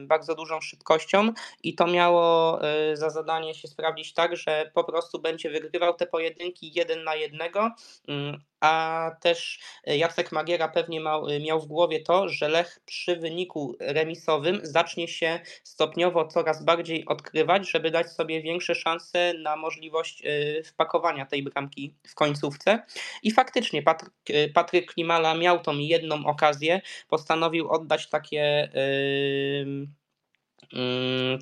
[0.00, 1.32] bardzo dużą szybkością
[1.62, 6.06] i to miało e, za zadanie się sprawdzić tak, że po prostu będzie wygrywał te
[6.06, 7.70] pojedynki jeden na jednego,
[8.08, 13.76] mm, a też Jacek Magiera pewnie miał, miał w głowie to, że Lech przy wyniku
[13.80, 20.62] remisowym zacznie się stopniowo coraz bardziej odkrywać, żeby dać sobie większe szanse na możliwość e,
[20.62, 22.82] wpakowania tej bramki w końcówce.
[23.22, 24.12] I faktycznie Patryk,
[24.54, 28.70] Patryk Klimala miał tą jedną okazję, postanowił oddać takie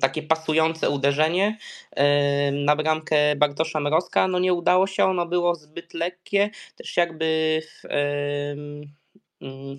[0.01, 1.57] takie pasujące uderzenie
[2.51, 4.27] na bramkę Bartosza Mrozka.
[4.27, 7.87] No nie udało się, ono było zbyt lekkie, też jakby w,
[8.59, 8.98] Mm,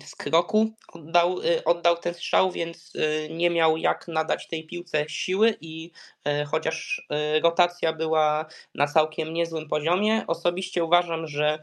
[0.05, 5.05] z kroku oddał, y, oddał ten strzał, więc y, nie miał jak nadać tej piłce
[5.09, 5.91] siły i
[6.27, 7.07] y, chociaż
[7.43, 8.45] rotacja była
[8.75, 11.59] na całkiem niezłym poziomie, osobiście uważam, że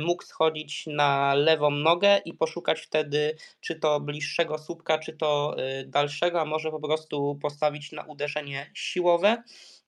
[0.00, 6.40] mógł schodzić na lewą nogę i poszukać wtedy czy to bliższego słupka, czy to dalszego,
[6.40, 9.42] a może po prostu postawić na uderzenie siłowe.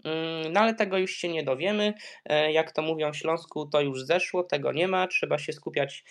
[0.04, 1.94] Mm, no ale tego już się nie dowiemy.
[2.24, 5.08] E, jak to mówią w Śląsku, to już zeszło, tego nie ma.
[5.08, 6.04] Trzeba się skupiać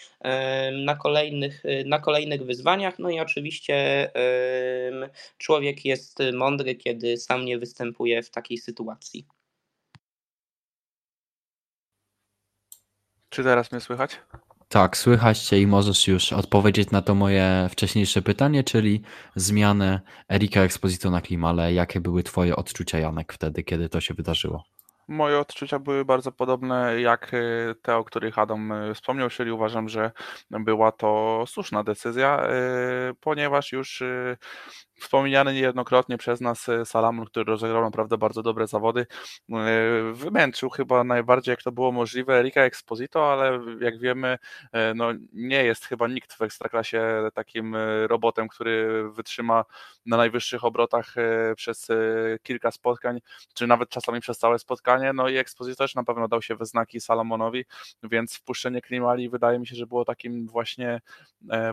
[0.86, 3.00] na kolejnych, y, na kolejnych wyzwaniach.
[3.00, 4.12] No i oczywiście
[5.38, 9.26] człowiek jest mądry, kiedy sam nie występuje w takiej sytuacji.
[13.30, 14.20] Czy teraz mnie słychać?
[14.72, 19.02] Tak, słychać Cię i możesz już odpowiedzieć na to moje wcześniejsze pytanie, czyli
[19.36, 21.74] zmianę Erika Exposito na Klimale.
[21.74, 24.64] Jakie były Twoje odczucia, Janek, wtedy, kiedy to się wydarzyło?
[25.08, 29.90] Moje odczucia były bardzo podobne jak y, te, o których Adam y, wspomniał, czyli uważam,
[29.90, 30.12] że
[30.52, 34.04] była to słuszna decyzja, y, ponieważ już
[35.02, 39.06] wspomniany niejednokrotnie przez nas e, Salamon, który rozegrał naprawdę bardzo dobre zawody,
[39.50, 39.56] e,
[40.14, 44.38] wymęczył chyba najbardziej jak to było możliwe Erika Exposito, ale jak wiemy,
[44.72, 47.76] e, no nie jest chyba nikt w Ekstraklasie takim
[48.08, 49.66] robotem, który wytrzyma
[50.06, 51.16] na najwyższych obrotach
[51.56, 51.88] przez
[52.44, 53.20] kilka spotkań,
[53.54, 56.66] czy nawet czasami przez całe spotkanie, no i Exposito też na pewno dał się we
[56.66, 57.66] znaki Salamonowi,
[58.04, 61.02] więc wpuszczenie Klimali wydaje mi się, że było takim właśnie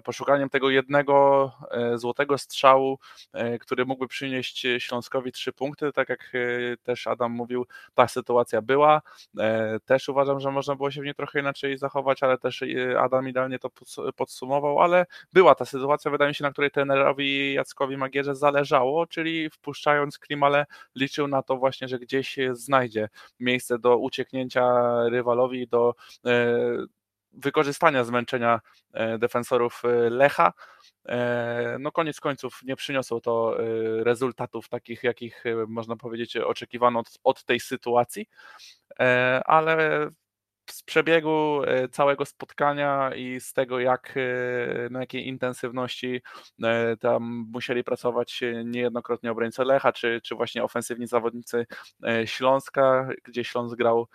[0.05, 1.53] poszukaniem tego jednego
[1.97, 3.18] złotego strzału, E,
[3.61, 5.93] który mógłby przynieść Śląskowi trzy punkty.
[5.93, 9.03] Tak jak e, też Adam mówił, ta sytuacja była.
[9.39, 12.65] E, też uważam, że można było się w niej trochę inaczej zachować, ale też
[12.99, 13.71] Adam idealnie to
[14.17, 19.51] podsumował, ale była ta sytuacja, wydaje mi się, na której trenerowi Jackowi Magierze zależało, czyli
[19.51, 23.09] wpuszczając Klimale liczył na to właśnie, że gdzieś znajdzie
[23.41, 25.95] miejsce do ucieknięcia rywalowi, do
[27.33, 28.61] wykorzystania zmęczenia
[29.19, 30.53] defensorów Lecha.
[31.09, 33.65] E, no koniec końców nie przyniosło to e,
[34.05, 38.29] rezultatów takich, jakich e, można powiedzieć oczekiwano od, od tej sytuacji,
[39.45, 40.11] ale
[40.71, 46.23] z przebiegu e, całego spotkania i z tego, jak, e, na jakiej intensywności
[46.63, 51.67] e, tam musieli pracować niejednokrotnie obrońcy Lecha, czy, czy właśnie ofensywni zawodnicy
[52.25, 54.09] Śląska, gdzie Śląsk grał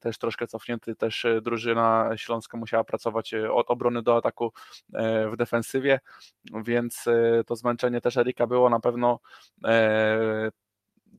[0.00, 4.52] też troszkę cofnięty, też drużyna Śląska musiała pracować od obrony do ataku
[5.32, 6.00] w defensywie,
[6.64, 7.04] więc
[7.46, 9.18] to zmęczenie też Erika było na pewno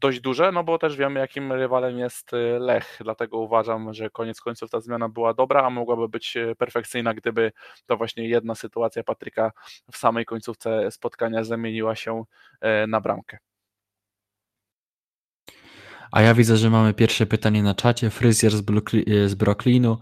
[0.04, 4.42] dość duże, no bo też wiemy, jakim rywalem jest y, Lech, dlatego uważam, że koniec
[4.42, 7.52] końców ta zmiana była dobra, a mogłaby być y, perfekcyjna, gdyby
[7.86, 9.52] to właśnie jedna sytuacja Patryka
[9.92, 12.24] w samej końcówce spotkania zamieniła się
[12.62, 13.38] e, na bramkę.
[16.12, 18.10] A ja widzę, że mamy pierwsze pytanie na czacie.
[18.10, 18.52] Fryzjer
[19.26, 19.98] z Brooklynu.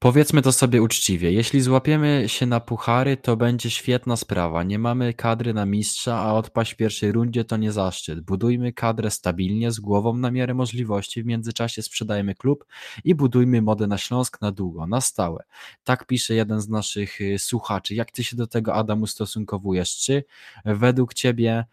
[0.00, 4.62] Powiedzmy to sobie uczciwie, jeśli złapiemy się na puchary, to będzie świetna sprawa.
[4.62, 8.20] Nie mamy kadry na mistrza, a odpaść w pierwszej rundzie to nie zaszczyt.
[8.20, 12.64] Budujmy kadrę stabilnie, z głową na miarę możliwości, w międzyczasie sprzedajmy klub
[13.04, 15.44] i budujmy modę na Śląsk na długo, na stałe.
[15.84, 17.94] Tak pisze jeden z naszych y, słuchaczy.
[17.94, 19.96] Jak ty się do tego, Adam, ustosunkowujesz?
[19.96, 20.24] Czy
[20.64, 21.64] według ciebie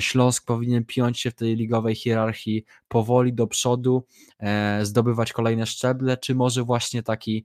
[0.00, 4.06] Śląsk powinien piąć się w tej ligowej hierarchii powoli do przodu,
[4.38, 7.44] e, zdobywać kolejne szczeble, czy może właśnie taki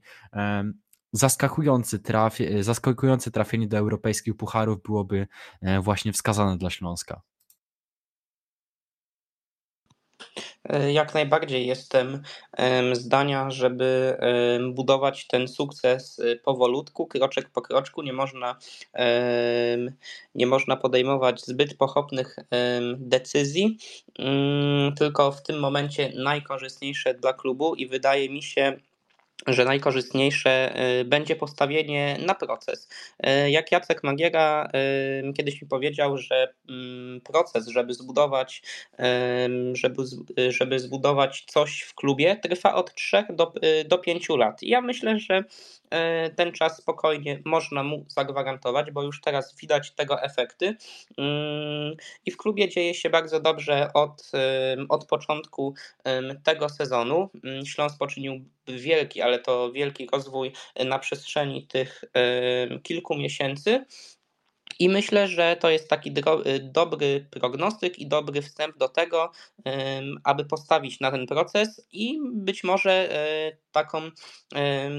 [1.12, 5.26] zaskakujący, traf, zaskakujące trafienie do europejskich pucharów byłoby
[5.60, 7.22] e, właśnie wskazane dla Śląska?
[10.20, 10.23] E,
[10.92, 12.22] jak najbardziej jestem
[12.92, 14.16] zdania, żeby
[14.72, 18.02] budować ten sukces e, powolutku, kroczek po kroczku.
[18.02, 18.56] Nie można,
[20.34, 22.36] nie można podejmować zbyt pochopnych
[22.96, 23.78] decyzji,
[24.18, 28.78] mm, tylko w tym momencie najkorzystniejsze dla klubu i wydaje mi się,
[29.46, 32.88] że najkorzystniejsze y, będzie postawienie na proces.
[33.26, 34.70] Y, jak Jacek Magiera
[35.28, 38.62] y, kiedyś mi powiedział, że mm, proces, żeby zbudować,
[39.72, 40.02] żeby,
[40.48, 43.52] żeby zbudować coś w klubie, trwa od 3 do,
[43.86, 44.62] do 5 lat.
[44.62, 45.44] I ja myślę, że
[46.36, 50.76] ten czas spokojnie można mu zagwarantować, bo już teraz widać tego efekty.
[51.18, 51.94] Mm,
[52.26, 54.30] I w klubie dzieje się bardzo dobrze od,
[54.88, 55.74] od początku
[56.44, 57.30] tego sezonu.
[57.44, 60.52] Mm, Śląsk poczynił wielki, ale to wielki rozwój
[60.84, 62.04] na przestrzeni tych
[62.82, 63.84] kilku miesięcy.
[64.78, 66.14] I myślę, że to jest taki
[66.60, 69.30] dobry prognostyk i dobry wstęp do tego,
[70.24, 74.00] aby postawić na ten proces i być może e, taką,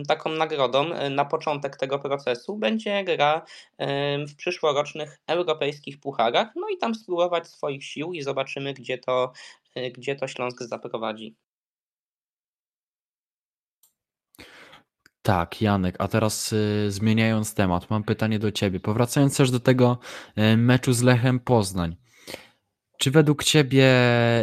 [0.07, 3.45] taką nagrodą e, na początek tego procesu będzie gra
[4.27, 6.47] w przyszłorocznych europejskich pucharach.
[6.55, 9.31] No i tam spróbować swoich sił i zobaczymy, gdzie to,
[9.97, 11.35] gdzie to Śląsk zaprowadzi.
[15.25, 18.79] Tak, Janek, a teraz y, zmieniając temat, mam pytanie do Ciebie.
[18.79, 19.99] Powracając też do tego
[20.37, 21.95] y, meczu z Lechem Poznań.
[22.97, 23.87] Czy według Ciebie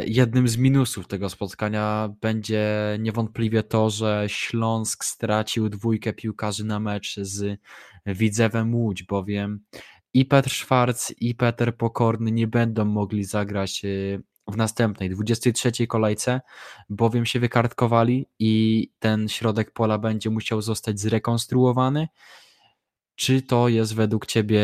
[0.06, 7.16] jednym z minusów tego spotkania będzie niewątpliwie to, że Śląsk stracił dwójkę piłkarzy na mecz
[7.16, 7.60] z
[8.06, 9.60] Widzewem Łódź, bowiem
[10.14, 16.40] i Petr Szwarc, i Peter Pokorny nie będą mogli zagrać y, w następnej, 23 kolejce,
[16.90, 22.08] bowiem się wykartkowali i ten środek pola będzie musiał zostać zrekonstruowany.
[23.14, 24.62] Czy to jest według Ciebie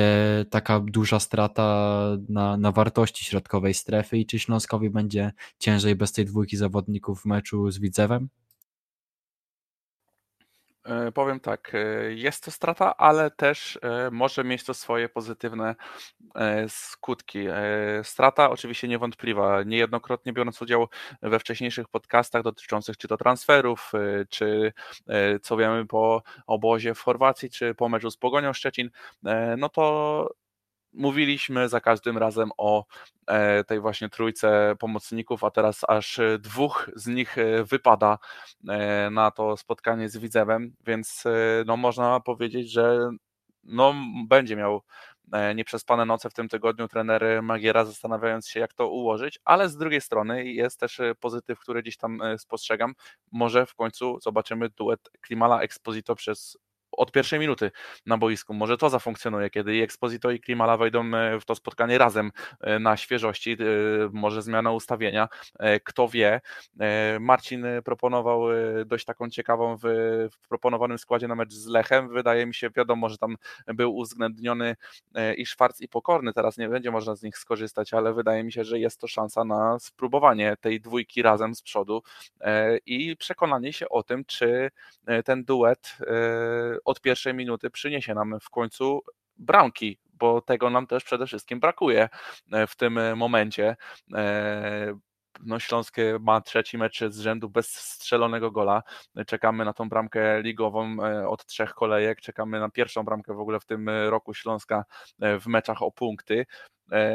[0.51, 1.98] taka duża strata
[2.29, 7.24] na, na wartości środkowej strefy i czy Śląskowi będzie ciężej bez tej dwójki zawodników w
[7.24, 8.29] meczu z Widzewem?
[10.88, 15.74] E, powiem tak, e, jest to strata, ale też e, może mieć to swoje pozytywne
[16.68, 17.46] skutki.
[18.03, 19.62] Strata oczywiście niewątpliwa.
[19.62, 20.87] Niejednokrotnie biorąc udział
[21.22, 23.92] we wcześniejszych podcastach dotyczących czy to transferów,
[24.29, 24.72] czy
[25.42, 28.90] co wiemy po obozie w Chorwacji, czy po meczu z Pogonią Szczecin,
[29.59, 30.29] no to
[30.92, 32.85] mówiliśmy za każdym razem o
[33.27, 38.18] e, tej właśnie trójce pomocników, a teraz aż dwóch z nich e, wypada
[38.68, 41.24] e, na to spotkanie z Widzewem, więc
[41.66, 43.11] no można powiedzieć, że
[43.64, 43.94] no
[44.29, 44.83] będzie miał
[45.55, 50.01] nieprzespane noce w tym tygodniu trener Magiera zastanawiając się jak to ułożyć, ale z drugiej
[50.01, 52.94] strony jest też pozytyw, który gdzieś tam spostrzegam.
[53.33, 56.59] Może w końcu zobaczymy duet Klimala Exposito przez
[56.98, 57.70] od pierwszej minuty
[58.06, 58.54] na boisku.
[58.54, 62.30] Może to zafunkcjonuje, kiedy i Exposito i Klimala wejdą e, w to spotkanie razem
[62.61, 63.56] e, na świeżości, e,
[64.12, 65.28] może zmiana ustawienia,
[65.84, 66.40] kto wie.
[67.20, 68.42] Marcin proponował
[68.87, 69.82] dość taką ciekawą w,
[70.32, 72.08] w proponowanym składzie na mecz z Lechem.
[72.08, 74.76] Wydaje mi się, wiadomo, że tam był uwzględniony
[75.37, 78.64] i Szwarc i Pokorny, teraz nie będzie można z nich skorzystać, ale wydaje mi się,
[78.64, 82.02] że jest to szansa na spróbowanie tej dwójki razem z przodu
[82.87, 84.70] i przekonanie się o tym, czy
[85.24, 85.98] ten duet
[86.88, 89.03] od pierwszej minuty przyniesie nam w końcu
[89.37, 92.09] bramki, bo tego nam też przede wszystkim brakuje
[92.53, 93.77] e, w tym momencie.
[94.14, 94.98] E,
[95.40, 98.83] no, Śląskie ma trzeci mecz z rzędu bez strzelonego gola.
[99.27, 102.20] Czekamy na tą bramkę ligową e, od trzech kolejek.
[102.20, 104.85] Czekamy na pierwszą bramkę w ogóle w tym roku Śląska
[105.40, 106.46] w meczach o punkty.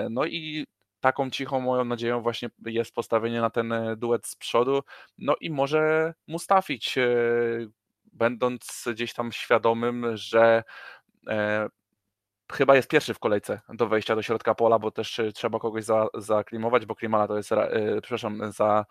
[0.09, 0.65] No i
[0.99, 4.81] taką cichą moją nadzieją właśnie jest postawienie na ten duet z przodu.
[5.17, 6.95] No i może Mustafić
[8.13, 10.63] będąc gdzieś tam świadomym, że
[11.27, 11.69] e,
[12.51, 15.83] chyba jest pierwszy w kolejce do wejścia do środka pola, bo też e, trzeba kogoś
[15.83, 18.85] za, zaklimować, bo Klimala to jest, e, przepraszam, za,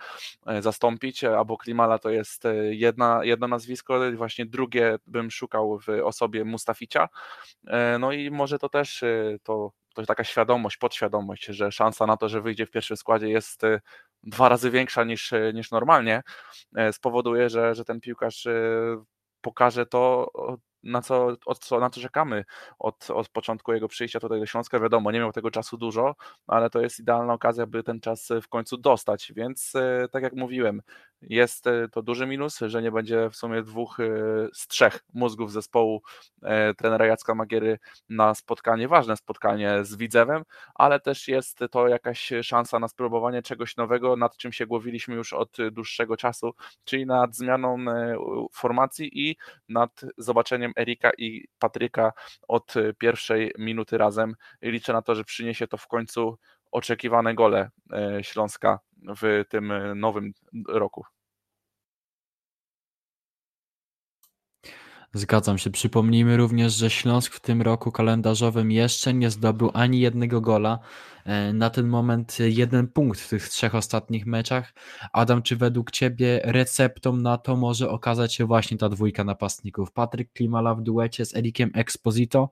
[0.61, 7.09] zastąpić, albo Klimala to jest jedna, jedno nazwisko, właśnie drugie bym szukał w osobie Mustaficia.
[7.99, 9.05] No i może to też
[9.43, 13.63] to, to taka świadomość, podświadomość, że szansa na to, że wyjdzie w pierwszym składzie jest
[14.23, 16.23] dwa razy większa niż, niż normalnie,
[16.93, 18.47] spowoduje, że, że ten piłkarz
[19.42, 20.31] pokaże to,
[20.83, 22.45] na co, od co, na co czekamy
[22.79, 24.81] od, od początku jego przyjścia tutaj do Śląska.
[24.81, 26.14] Wiadomo, nie miał tego czasu dużo,
[26.47, 30.33] ale to jest idealna okazja, by ten czas w końcu dostać, więc e, tak jak
[30.33, 30.83] mówiłem,
[31.23, 34.05] jest e, to duży minus, że nie będzie w sumie dwóch e,
[34.55, 36.03] z trzech mózgów zespołu
[36.79, 40.42] trenera Jacka Magiery na spotkanie, ważne spotkanie z Widzewem,
[40.75, 45.33] ale też jest to jakaś szansa na spróbowanie czegoś nowego, nad czym się głowiliśmy już
[45.33, 47.77] od dłuższego czasu, czyli nad zmianą
[48.53, 49.37] formacji i
[49.68, 52.13] nad zobaczeniem Erika i Patryka
[52.49, 54.35] od pierwszej minuty razem.
[54.63, 56.39] Liczę na to, że przyniesie to w końcu
[56.73, 58.79] oczekiwane gole e, Śląska
[59.23, 60.33] w tym nowym
[60.69, 61.05] roku.
[65.15, 65.71] Zgadzam się.
[65.71, 70.79] Przypomnijmy również, że Śląsk w tym roku kalendarzowym jeszcze nie zdobył ani jednego gola.
[71.25, 74.75] E, na ten moment jeden punkt w tych trzech ostatnich meczach.
[75.13, 79.93] Adam, czy według Ciebie receptą na to może okazać się właśnie ta dwójka napastników?
[79.93, 82.51] Patryk Klimala w duecie z Erikiem Exposito.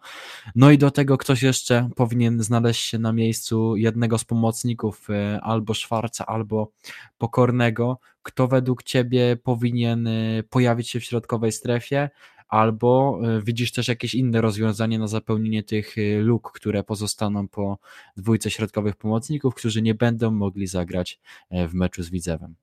[0.55, 5.41] No i do tego ktoś jeszcze powinien znaleźć się na miejscu jednego z pomocników, e,
[5.41, 6.73] albo Szwarca, albo
[7.19, 7.99] Pokornego.
[8.23, 12.11] Kto według Ciebie powinien e, pojawić się w środkowej strefie?
[12.51, 17.79] albo widzisz też jakieś inne rozwiązanie na zapełnienie tych luk, które pozostaną po
[18.17, 21.21] dwójce środkowych pomocników, którzy nie będą mogli zagrać
[21.51, 22.55] e, w meczu z Widzewem.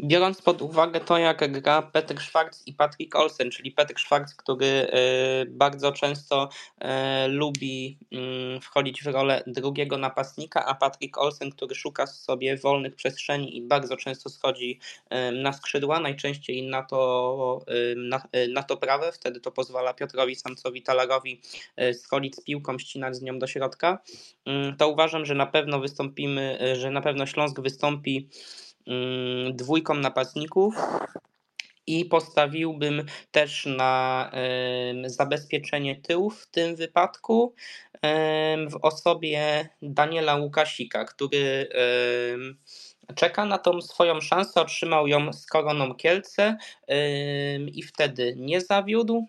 [0.00, 4.66] Biorąc pod uwagę to, jak gra Petr Schwarz i Patrick Olsen, czyli Petr Schwarz, który
[4.66, 4.90] e,
[5.46, 12.06] bardzo często e, lubi mm, wchodzić w rolę drugiego napastnika, a Patrick Olsen, który szuka
[12.06, 17.64] sobie wolnych przestrzeni i bardzo często schodzi e, na skrzydła, najczęściej na to,
[17.96, 21.40] na, na to prawe, wtedy to pozwala Piotrowi Samcowi Talarowi
[21.92, 23.98] schodzić z piłką, ścinać z nią do środka,
[24.46, 28.28] mm, to uważam, że na pewno wystąpimy, że na pewno Śląsk wystąpi
[29.52, 30.74] dwójką napastników
[31.86, 34.30] i postawiłbym też na
[35.06, 37.54] zabezpieczenie tyłów w tym wypadku
[38.70, 41.68] w osobie Daniela Łukasika, który
[43.14, 46.56] czeka na tą swoją szansę, otrzymał ją z Koroną Kielce
[47.72, 49.26] i wtedy nie zawiódł.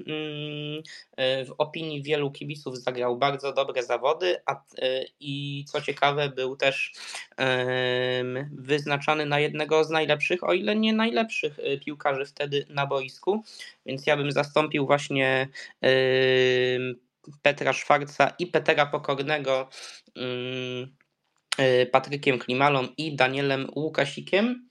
[1.18, 4.62] W opinii wielu kibiców zagrał bardzo dobre zawody a,
[5.20, 6.94] i co ciekawe był też
[8.52, 13.44] wyznaczany na jednego z najlepszych, o ile nie najlepszych y, piłkarzy wtedy na boisku,
[13.86, 15.48] więc ja bym zastąpił właśnie
[17.42, 19.70] Petra Szwarca i Petera Pokornego
[20.18, 21.05] Y,
[21.92, 24.70] Patrykiem Klimalą i Danielem Łukasikiem.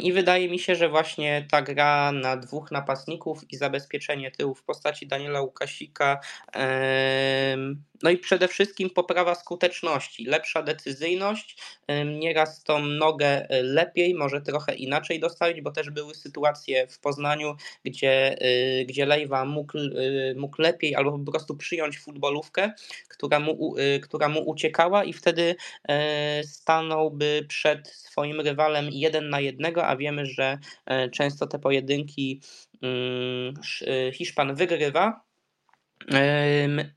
[0.00, 4.62] I wydaje mi się, że właśnie ta gra na dwóch napastników i zabezpieczenie tyłu w
[4.62, 6.20] postaci Daniela Łukasika,
[8.02, 11.56] no i przede wszystkim poprawa skuteczności, lepsza decyzyjność,
[12.04, 17.56] nieraz tą nogę e, lepiej, może trochę inaczej dostawić, bo też były sytuacje w Poznaniu,
[17.84, 19.82] gdzie, e, gdzie Lejwa mógł, e,
[20.36, 22.72] mógł lepiej albo po prostu przyjąć futbolówkę,
[23.08, 25.56] która mu, która mu uciekała i wtedy
[26.42, 30.58] stanąłby przed swoim rywalem jeden na jednego, a wiemy, że
[31.12, 32.40] często te pojedynki
[32.82, 33.54] mm,
[34.12, 35.22] Hiszpan wygrywa,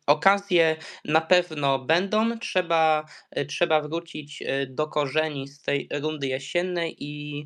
[0.07, 2.39] Okazje na pewno będą.
[2.39, 3.05] Trzeba,
[3.47, 7.45] trzeba wrócić e, do korzeni z tej rundy jesiennej i,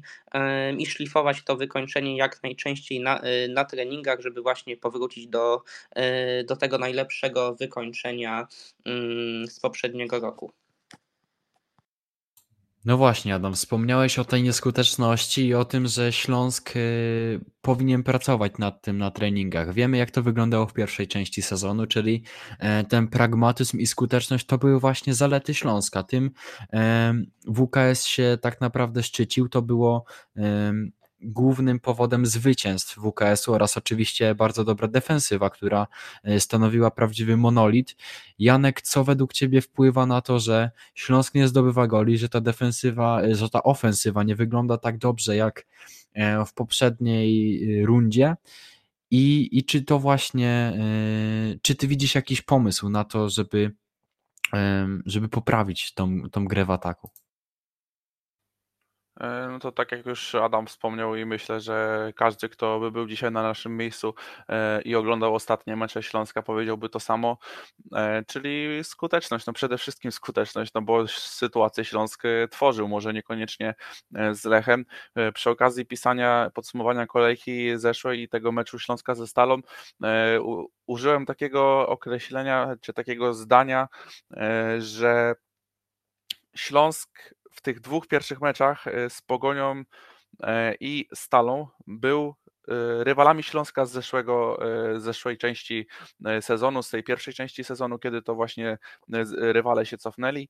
[0.78, 5.62] i szlifować to wykończenie jak najczęściej na, e, na treningach, żeby właśnie powrócić do,
[5.96, 8.48] e, do tego najlepszego wykończenia
[8.86, 10.52] mm, z poprzedniego roku.
[12.86, 18.54] No właśnie, Adam, wspomniałeś o tej nieskuteczności i o tym, że Śląsk y, powinien pracować
[18.60, 19.74] nad tym na treningach.
[19.74, 22.24] Wiemy, jak to wyglądało w pierwszej części sezonu, czyli
[22.60, 26.04] e, ten pragmatyzm i skuteczność to były właśnie zalety Śląska.
[26.04, 26.32] Tym
[26.74, 27.14] e,
[27.48, 30.06] WKS się tak naprawdę szczycił, to było
[30.38, 30.74] e,
[31.22, 35.88] głównym powodem zwycięstw WKS-u oraz oczywiście bardzo dobra defensywa, która
[36.24, 37.96] e, stanowiła prawdziwy monolit.
[38.40, 43.22] Janek, co według Ciebie wpływa na to, że Śląsk nie zdobywa goli, że ta defensywa,
[43.22, 45.66] e, że ta ofensywa nie wygląda tak dobrze jak
[46.14, 48.36] e, w poprzedniej rundzie?
[49.12, 50.80] I, I czy to właśnie,
[51.62, 53.72] czy Ty widzisz jakiś pomysł na to, żeby,
[55.06, 57.10] żeby poprawić tą, tą grę w ataku?
[59.20, 63.08] E, no to tak jak już Adam wspomniał i myślę, że każdy, kto by był
[63.08, 64.14] dzisiaj na naszym miejscu
[64.50, 67.38] e, i oglądał ostatnie mecze Śląska powiedziałby to samo,
[67.96, 73.76] e, czyli skuteczność, no przede wszystkim skuteczność, no bo sytuację Śląsk tworzył, może niekoniecznie
[74.32, 74.86] z Lechem.
[75.34, 79.58] Przy okazji pisania podsumowania kolejki zeszłej i tego meczu Śląska ze Stalą
[80.86, 83.88] użyłem takiego określenia, czy takiego zdania,
[84.80, 85.36] że
[86.56, 89.84] Śląsk w tych dwóch pierwszych meczach e, z Pogonią
[90.44, 92.36] e, i Stalą był
[92.68, 94.60] e, rywalami Śląska z zeszłego,
[94.98, 95.88] zeszłej części
[96.42, 98.78] sezonu, z tej pierwszej części sezonu, kiedy to właśnie
[99.38, 100.50] rywale się cofnęli,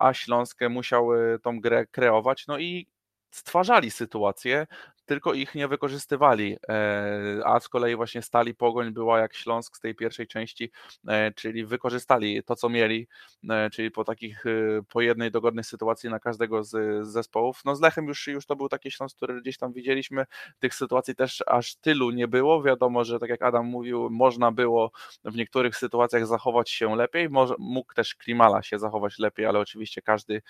[0.00, 1.08] a Śląsk musiał
[1.42, 2.46] tą grę kreować.
[2.46, 2.86] No i
[3.30, 4.66] stwarzali sytuacje,
[5.06, 9.80] tylko ich nie wykorzystywali, e, a z kolei właśnie Stali Pogoń była jak Śląsk z
[9.80, 10.70] tej pierwszej części,
[11.08, 13.08] e, czyli wykorzystali to, co mieli,
[13.50, 14.44] e, czyli po takich,
[14.88, 17.60] po jednej dogodnej sytuacji na każdego z, zespołów.
[17.64, 20.24] No z Lechem już, już to był taki Śląsk, który gdzieś tam widzieliśmy,
[20.58, 24.90] tych sytuacji też aż tylu nie było, wiadomo, że tak jak Adam mówił, można było
[25.24, 27.28] w niektórych sytuacjach zachować się lepiej,
[27.58, 30.42] mógł też Klimala się zachować lepiej, ale oczywiście każdy,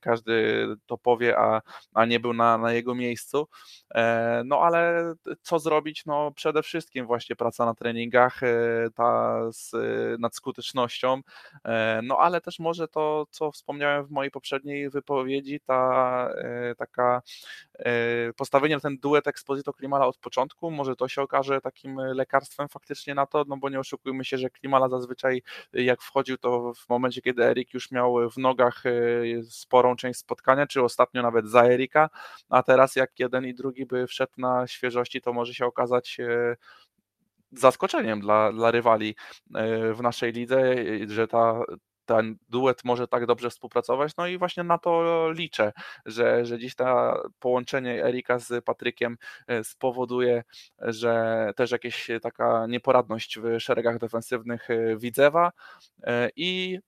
[0.00, 1.62] każdy to powie, a,
[1.94, 3.48] a nie był na, na jego miejscu,
[4.44, 6.06] no ale co zrobić?
[6.06, 8.46] No przede wszystkim właśnie praca na treningach, e,
[8.94, 9.72] ta z,
[10.20, 11.20] nad skutecznością,
[11.64, 15.98] e, no ale też może to, co wspomniałem w mojej poprzedniej wypowiedzi, ta
[16.78, 17.22] taka
[18.36, 23.14] postawienie na ten duet Exposito Klimala od początku, może to się okaże takim lekarstwem faktycznie
[23.14, 27.22] na to, no bo nie oszukujmy się, że Klimala zazwyczaj jak wchodził, to w momencie,
[27.22, 28.82] kiedy Erik już miał w nogach
[29.50, 32.10] sporą część spotkania, czy ostatnio nawet za Erika,
[32.48, 36.56] a teraz jak jeden i drugi by wszedł na świeżości, to może się okazać e,
[37.52, 39.14] zaskoczeniem dla, dla rywali
[39.54, 40.74] e, w naszej lidze,
[41.08, 41.60] że ta,
[42.08, 44.12] ten duet może tak dobrze współpracować.
[44.16, 45.72] No i właśnie na to liczę,
[46.06, 46.86] że, że dziś to
[47.38, 50.44] połączenie Erika z Patrykiem e, spowoduje,
[50.78, 55.52] że też jakieś taka nieporadność w szeregach defensywnych Widzewa
[56.36, 56.78] i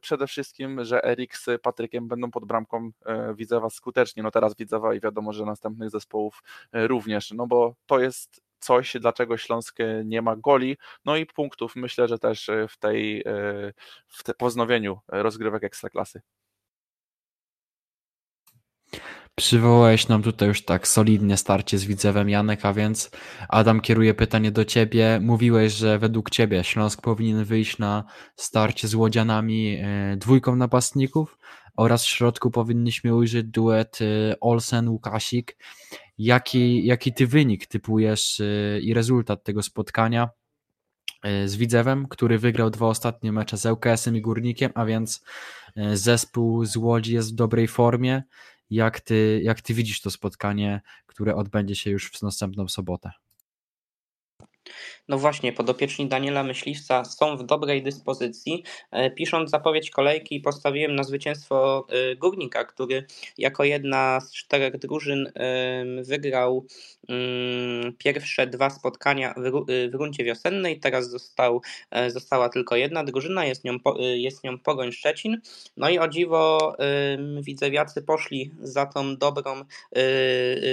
[0.00, 2.90] przede wszystkim, że Erik z Patrykiem będą pod bramką
[3.34, 4.22] Widzewa skuteczni.
[4.22, 6.42] No teraz Widzewa i wiadomo, że następnych zespołów
[6.72, 11.76] również, no bo to jest coś, dlaczego Śląsk e, nie ma goli, no i punktów
[11.76, 13.22] myślę, że też e, w tej e,
[14.08, 16.20] w te, poznowieniu rozgrywek Ekstraklasy.
[19.34, 23.10] Przywołałeś nam tutaj już tak solidnie starcie z Widzewem Janek, a więc
[23.48, 25.20] Adam kieruje pytanie do Ciebie.
[25.22, 28.04] Mówiłeś, że według Ciebie Śląsk powinien wyjść na
[28.36, 29.78] starcie z Łodzianami
[30.16, 31.38] dwójką napastników
[31.76, 33.98] oraz w środku powinniśmy ujrzeć duet
[34.40, 35.56] Olsen-Łukasik.
[36.18, 40.28] Jaki, jaki ty wynik typujesz y, i rezultat tego spotkania
[41.26, 45.24] y, z Widzewem, który wygrał dwa ostatnie mecze z ŁKS-em i Górnikiem, a więc
[45.76, 48.22] y, zespół z Łodzi jest w dobrej formie.
[48.70, 53.10] Jak ty, jak ty widzisz to spotkanie, które odbędzie się już w następną sobotę?
[55.08, 58.64] No właśnie, podopieczni Daniela Myśliwca są w dobrej dyspozycji.
[58.90, 63.06] E, pisząc zapowiedź kolejki, postawiłem na zwycięstwo e, Górnika, który
[63.38, 65.32] jako jedna z czterech drużyn
[66.02, 66.66] wygrał
[67.08, 69.34] mm, pierwsze dwa spotkania
[69.90, 70.80] w rundzie wiosennej.
[70.80, 75.40] Teraz został, e, została tylko jedna drużyna, jest nią, jest nią Pogoń Szczecin.
[75.76, 76.72] No i o dziwo
[77.40, 79.62] widzewiacy poszli za tą dobrą,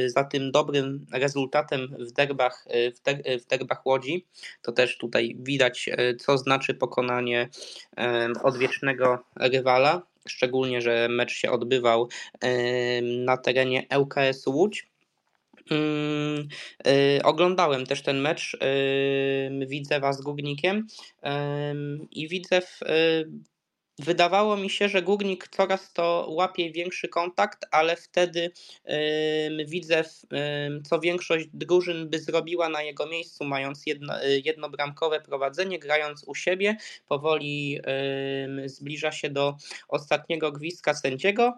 [0.07, 2.99] za tym dobrym rezultatem w derbach, w,
[3.43, 4.25] w derbach Łodzi.
[4.61, 7.49] To też tutaj widać, e, co znaczy pokonanie
[7.97, 10.01] e, odwiecznego rywala.
[10.27, 12.09] Szczególnie, że mecz się odbywał
[12.41, 14.87] e, na terenie ŁKS Łódź.
[15.71, 16.47] Mm,
[17.23, 18.57] oglądałem też ten mecz.
[19.67, 20.87] Widzę was z Górnikiem
[22.11, 22.79] i widzę w
[23.99, 28.51] Wydawało mi się, że Górnik coraz to łapie większy kontakt, ale wtedy
[29.65, 30.03] widzę,
[30.83, 34.13] co większość drużyn by zrobiła na jego miejscu, mając jedno,
[34.45, 36.77] jednobramkowe prowadzenie, grając u siebie.
[37.07, 37.79] Powoli
[38.65, 41.57] zbliża się do ostatniego gwizdka sędziego.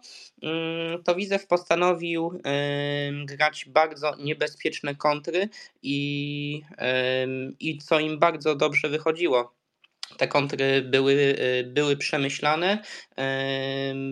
[1.03, 2.39] To Widzew postanowił
[3.25, 5.49] grać bardzo niebezpieczne kontry
[5.81, 6.61] i,
[7.59, 9.55] i co im bardzo dobrze wychodziło
[10.17, 12.83] te kontry były, y, były przemyślane.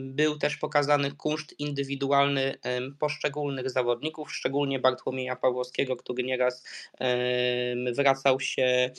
[0.03, 2.55] Był też pokazany kunszt indywidualny
[2.99, 6.63] poszczególnych zawodników, szczególnie Bartłomieja Pawłowskiego, który nieraz
[7.95, 8.89] wracał się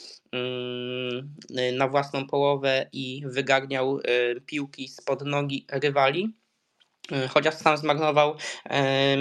[1.72, 4.00] na własną połowę i wygarniał
[4.46, 6.43] piłki spod nogi rywali.
[7.12, 8.34] E, chociaż sam zmarnował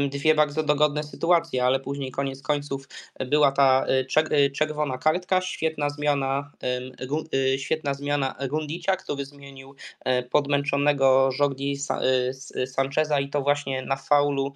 [0.10, 2.88] dwie bardzo dogodne sytuacje, ale później koniec końców
[3.20, 6.52] była ta e, e, czerwona kartka, świetna zmiana,
[7.58, 9.76] świetna zmiana Rundicia, który zmienił
[10.32, 11.78] podmęczonego Jordi
[12.66, 14.54] Sancheza i to właśnie na faulu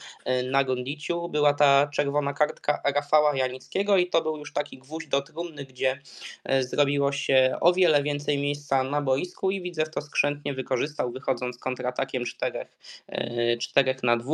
[0.51, 1.29] na Rundiciu.
[1.29, 6.01] Była ta czerwona kartka Rafała Janickiego i to był już taki gwóźdź do trumny, gdzie
[6.59, 12.25] zrobiło się o wiele więcej miejsca na boisku i widzę to skrzętnie wykorzystał, wychodząc kontratakiem
[12.25, 12.67] czterech
[13.59, 14.33] 4 na 2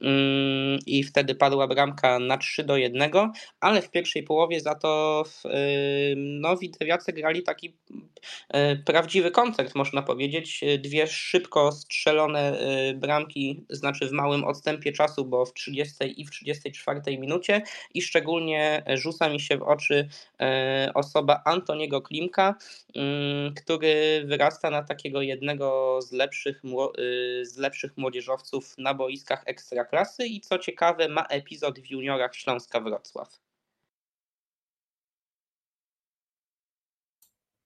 [0.00, 3.10] mm, i wtedy padła bramka na 3 do 1,
[3.60, 5.24] ale w pierwszej połowie za to
[6.16, 7.76] no, Widzewiacy grali taki
[8.48, 10.60] e, prawdziwy koncert, można powiedzieć.
[10.78, 16.30] Dwie szybko strzelone e, bramki, znaczy w małym odstępie czasu, bo w 30 i w
[16.30, 17.62] 34 minucie
[17.94, 20.08] i szczególnie rzuca mi się w oczy
[20.40, 22.54] e, osoba Antoniego Klimka,
[22.94, 26.62] mm, który wyrasta na takiego jednego z lepszych,
[27.42, 32.80] z lepszych młodzieży młodzieżowców na boiskach ekstraklasy i co ciekawe ma epizod w juniorach Śląska
[32.80, 33.40] Wrocław.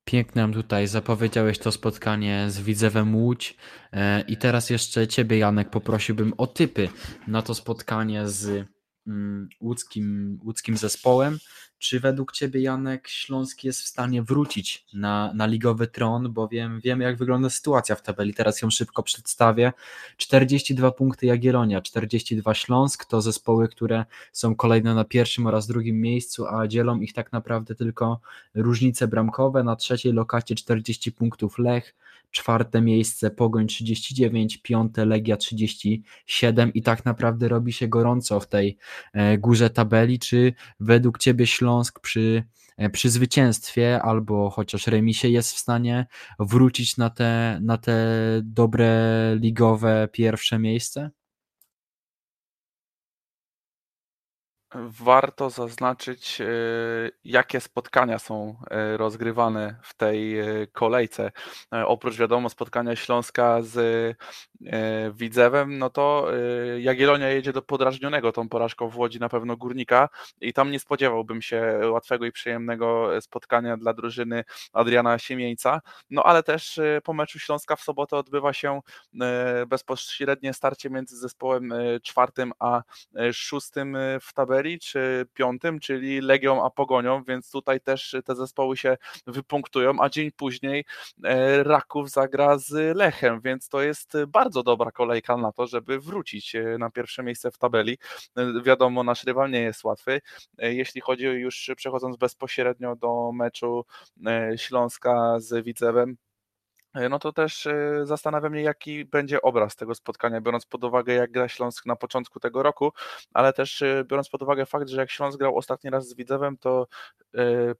[0.04, 3.56] Pięknie nam tutaj zapowiedziałeś to spotkanie z Widzewem Łódź
[3.92, 6.88] e, i teraz jeszcze Ciebie Janek poprosiłbym o typy
[7.26, 8.66] na to spotkanie z
[9.06, 11.38] mm, łódzkim, łódzkim zespołem.
[11.78, 16.32] Czy według Ciebie, Janek, Śląsk jest w stanie wrócić na, na ligowy tron?
[16.32, 18.34] Bowiem wiemy, jak wygląda sytuacja w tabeli.
[18.34, 19.72] Teraz ją szybko przedstawię.
[20.16, 26.46] 42 punkty Jagiellonia, 42 Śląsk to zespoły, które są kolejne na pierwszym oraz drugim miejscu,
[26.46, 28.20] a dzielą ich tak naprawdę tylko
[28.54, 29.64] różnice bramkowe.
[29.64, 31.94] Na trzeciej lokacie 40 punktów Lech,
[32.30, 38.78] czwarte miejsce Pogoń 39, piąte Legia 37 i tak naprawdę robi się gorąco w tej
[39.12, 40.18] e, górze tabeli.
[40.18, 42.44] Czy według Ciebie Śląsk przy,
[42.76, 46.06] e, przy zwycięstwie albo chociaż remisie jest w stanie
[46.38, 48.06] wrócić na te, na te
[48.42, 51.10] dobre ligowe pierwsze miejsce?
[54.74, 56.46] Warto zaznaczyć, e,
[57.24, 61.32] jakie spotkania są e, rozgrywane w tej e, kolejce.
[61.70, 64.16] Oprócz wiadomo spotkania Śląska z
[65.14, 66.28] Widzewem, no to
[66.78, 70.08] Jagiellonia jedzie do podrażnionego tą porażką w Łodzi na pewno Górnika
[70.40, 75.80] i tam nie spodziewałbym się łatwego i przyjemnego spotkania dla drużyny Adriana Siemieńca,
[76.10, 78.80] no ale też po meczu Śląska w sobotę odbywa się
[79.66, 82.82] bezpośrednie starcie między zespołem czwartym a
[83.32, 88.96] szóstym w tabeli czy piątym, czyli Legią a Pogonią, więc tutaj też te zespoły się
[89.26, 90.84] wypunktują, a dzień później
[91.24, 96.54] e, Raków zagra z Lechem, więc to jest bardzo dobra kolejka na to, żeby wrócić
[96.54, 97.98] e, na pierwsze miejsce w tabeli.
[98.36, 100.20] E, wiadomo, nasz rywal nie jest łatwy.
[100.58, 103.84] Jeśli chodzi już przechodząc bezpośrednio do meczu
[104.56, 106.27] Śląska z Widzewem, E,
[107.10, 111.30] no to też e, zastanawia mnie, jaki będzie obraz tego spotkania, biorąc pod uwagę, jak
[111.30, 112.92] gra Śląsk na początku tego roku,
[113.32, 116.56] ale też e, biorąc pod uwagę fakt, że jak Śląsk grał ostatni raz z Widzewem,
[116.58, 116.86] to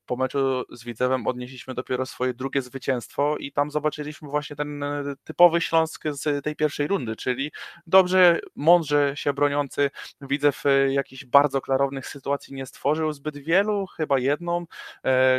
[0.07, 4.85] po meczu z Widzewem odnieśliśmy dopiero swoje drugie zwycięstwo i tam zobaczyliśmy właśnie ten
[5.25, 7.53] typowy Śląsk z tej pierwszej rundy, czyli
[7.87, 9.91] dobrze, mądrze się broniący.
[10.21, 14.67] Widzew jakichś bardzo klarownych sytuacji nie stworzył zbyt wielu, chyba jedną,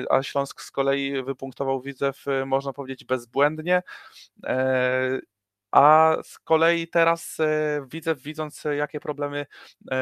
[0.09, 3.81] a Śląsk z kolei wypunktował Widzew, można powiedzieć, bezbłędnie ładnie.
[5.75, 9.45] E, a z kolei teraz e, widzę, widząc jakie problemy
[9.91, 9.97] e,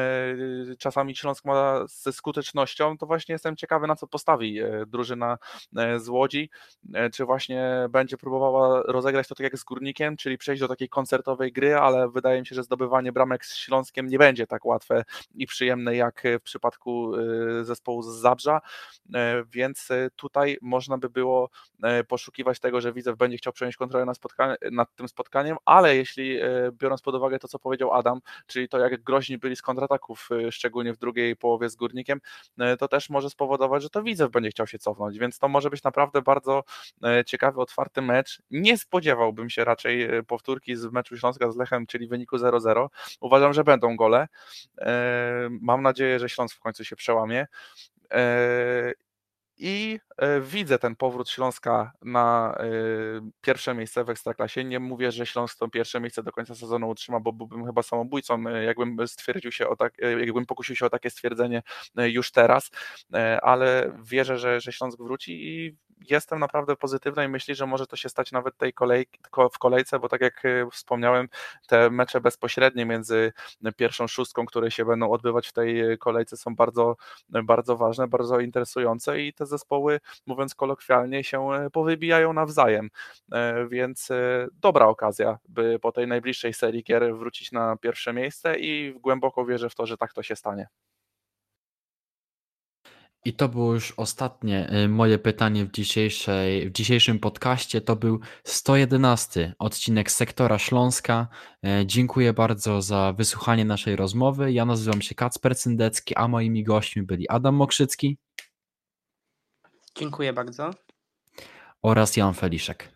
[0.78, 5.38] czasami Śląsk ma ze skutecznością, to właśnie jestem ciekawy na co postawi drużyna
[5.96, 6.50] z Łodzi,
[7.12, 11.52] czy właśnie będzie próbowała rozegrać to tak jak z Górnikiem, czyli przejść do takiej koncertowej
[11.52, 15.04] gry, ale wydaje mi się, że zdobywanie bramek z Śląskiem nie będzie tak łatwe
[15.34, 17.12] i przyjemne jak w przypadku
[17.62, 18.60] zespołu z Zabrza,
[19.46, 21.50] więc tutaj można by było
[22.08, 24.18] poszukiwać tego, że Widzew będzie chciał przejąć kontrolę nad,
[24.70, 28.78] nad tym spotkaniem, ale jeśli e, biorąc pod uwagę to, co powiedział Adam, czyli to,
[28.78, 32.20] jak groźni byli z kontrataków, e, szczególnie w drugiej połowie z Górnikiem,
[32.58, 35.70] e, to też może spowodować, że to Widzew będzie chciał się cofnąć, więc to może
[35.70, 36.64] być naprawdę bardzo
[37.26, 38.42] ciekawy, otwarty mecz.
[38.50, 42.88] Nie spodziewałbym się raczej powtórki z meczu Śląska z Lechem, czyli wyniku 0-0.
[43.20, 44.28] Uważam, że będą gole.
[45.50, 47.46] Mam nadzieję, że Śląsk w końcu się przełamie
[49.58, 49.98] i
[50.40, 52.64] widzę ten powrót Śląska na e,
[53.40, 54.64] pierwsze miejsce w Ekstraklasie.
[54.64, 58.46] Nie mówię, że Śląsk to pierwsze miejsce do końca sezonu utrzyma, bo byłbym chyba samobójcą,
[58.46, 61.62] e, jakbym stwierdził się o tak, jakbym pokusił się o takie stwierdzenie
[61.96, 62.70] już teraz,
[63.42, 65.76] ale wierzę, że, że Śląsk wróci i
[66.10, 69.06] jestem naprawdę pozytywny i myślę, że może to się stać nawet tej kolej,
[69.52, 71.28] w kolejce, bo tak jak e, wspomniałem,
[71.66, 73.32] te mecze bezpośrednie między
[73.76, 76.96] pierwszą szóstką, które się będą odbywać w tej kolejce są bardzo,
[77.28, 82.90] bardzo ważne, bardzo interesujące i te zespoły, mówiąc kolokwialnie, się e, powybijają nawzajem,
[83.32, 84.08] e, więc
[84.52, 89.70] dobra okazja, by po tej najbliższej serii gier wrócić na pierwsze miejsce i głęboko wierzę
[89.70, 90.68] w to, że tak to się stanie.
[93.24, 97.80] I to było już ostatnie moje pytanie w, dzisiejszej, w dzisiejszym podcaście.
[97.80, 101.28] To był 111 odcinek Sektora Śląska.
[101.64, 104.52] E, dziękuję bardzo za wysłuchanie naszej rozmowy.
[104.52, 108.18] Ja nazywam się Kacper Cyndecki, a moimi gośćmi byli Adam Mokrzycki.
[109.98, 110.70] Dziękuję bardzo.
[111.82, 112.88] Oraz Jan Feliszek.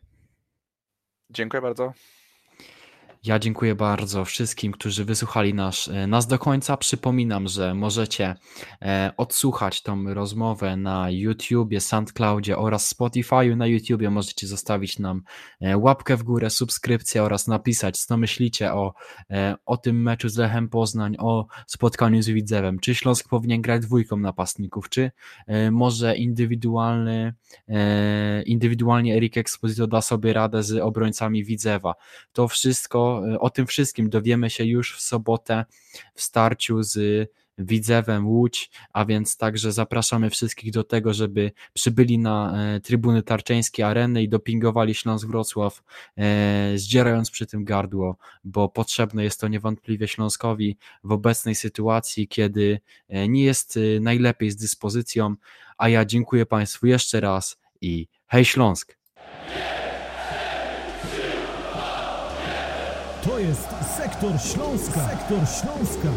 [1.30, 1.92] Dziękuję bardzo.
[3.24, 6.76] Ja dziękuję bardzo wszystkim, którzy wysłuchali nas, e, nas do końca.
[6.76, 8.34] Przypominam, że możecie
[8.82, 13.56] e, odsłuchać tą rozmowę na YouTubie, SoundCloudzie oraz Spotify'u.
[13.56, 15.22] Na YouTubie możecie zostawić nam
[15.60, 18.94] e, łapkę w górę, subskrypcję oraz napisać, co myślicie o,
[19.66, 22.78] o tym meczu z Lechem Poznań, o spotkaniu z Widzewem.
[22.78, 25.10] Czy Śląsk powinien grać dwójką napastników, czy
[25.70, 27.34] może indywidualny,
[28.46, 31.94] indywidualnie Erik Exposito da sobie radę z obrońcami Widzewa.
[32.32, 35.64] To wszystko o tym wszystkim dowiemy się już w sobotę
[36.14, 42.54] w starciu z Widzewem Łódź, a więc także zapraszamy wszystkich do tego, żeby przybyli na
[42.56, 45.82] e, trybuny Tarczeńskiej Areny i dopingowali Śląsk Wrocław,
[46.16, 52.80] e, zdzierając przy tym gardło, bo potrzebne jest to niewątpliwie Śląskowi w obecnej sytuacji, kiedy
[53.08, 55.34] e, nie jest najlepiej z dyspozycją,
[55.78, 59.01] a ja dziękuję Państwu jeszcze raz i hej Śląsk!
[63.52, 65.08] Jest Sektor Śląska.
[65.08, 66.08] Sektor Śląska.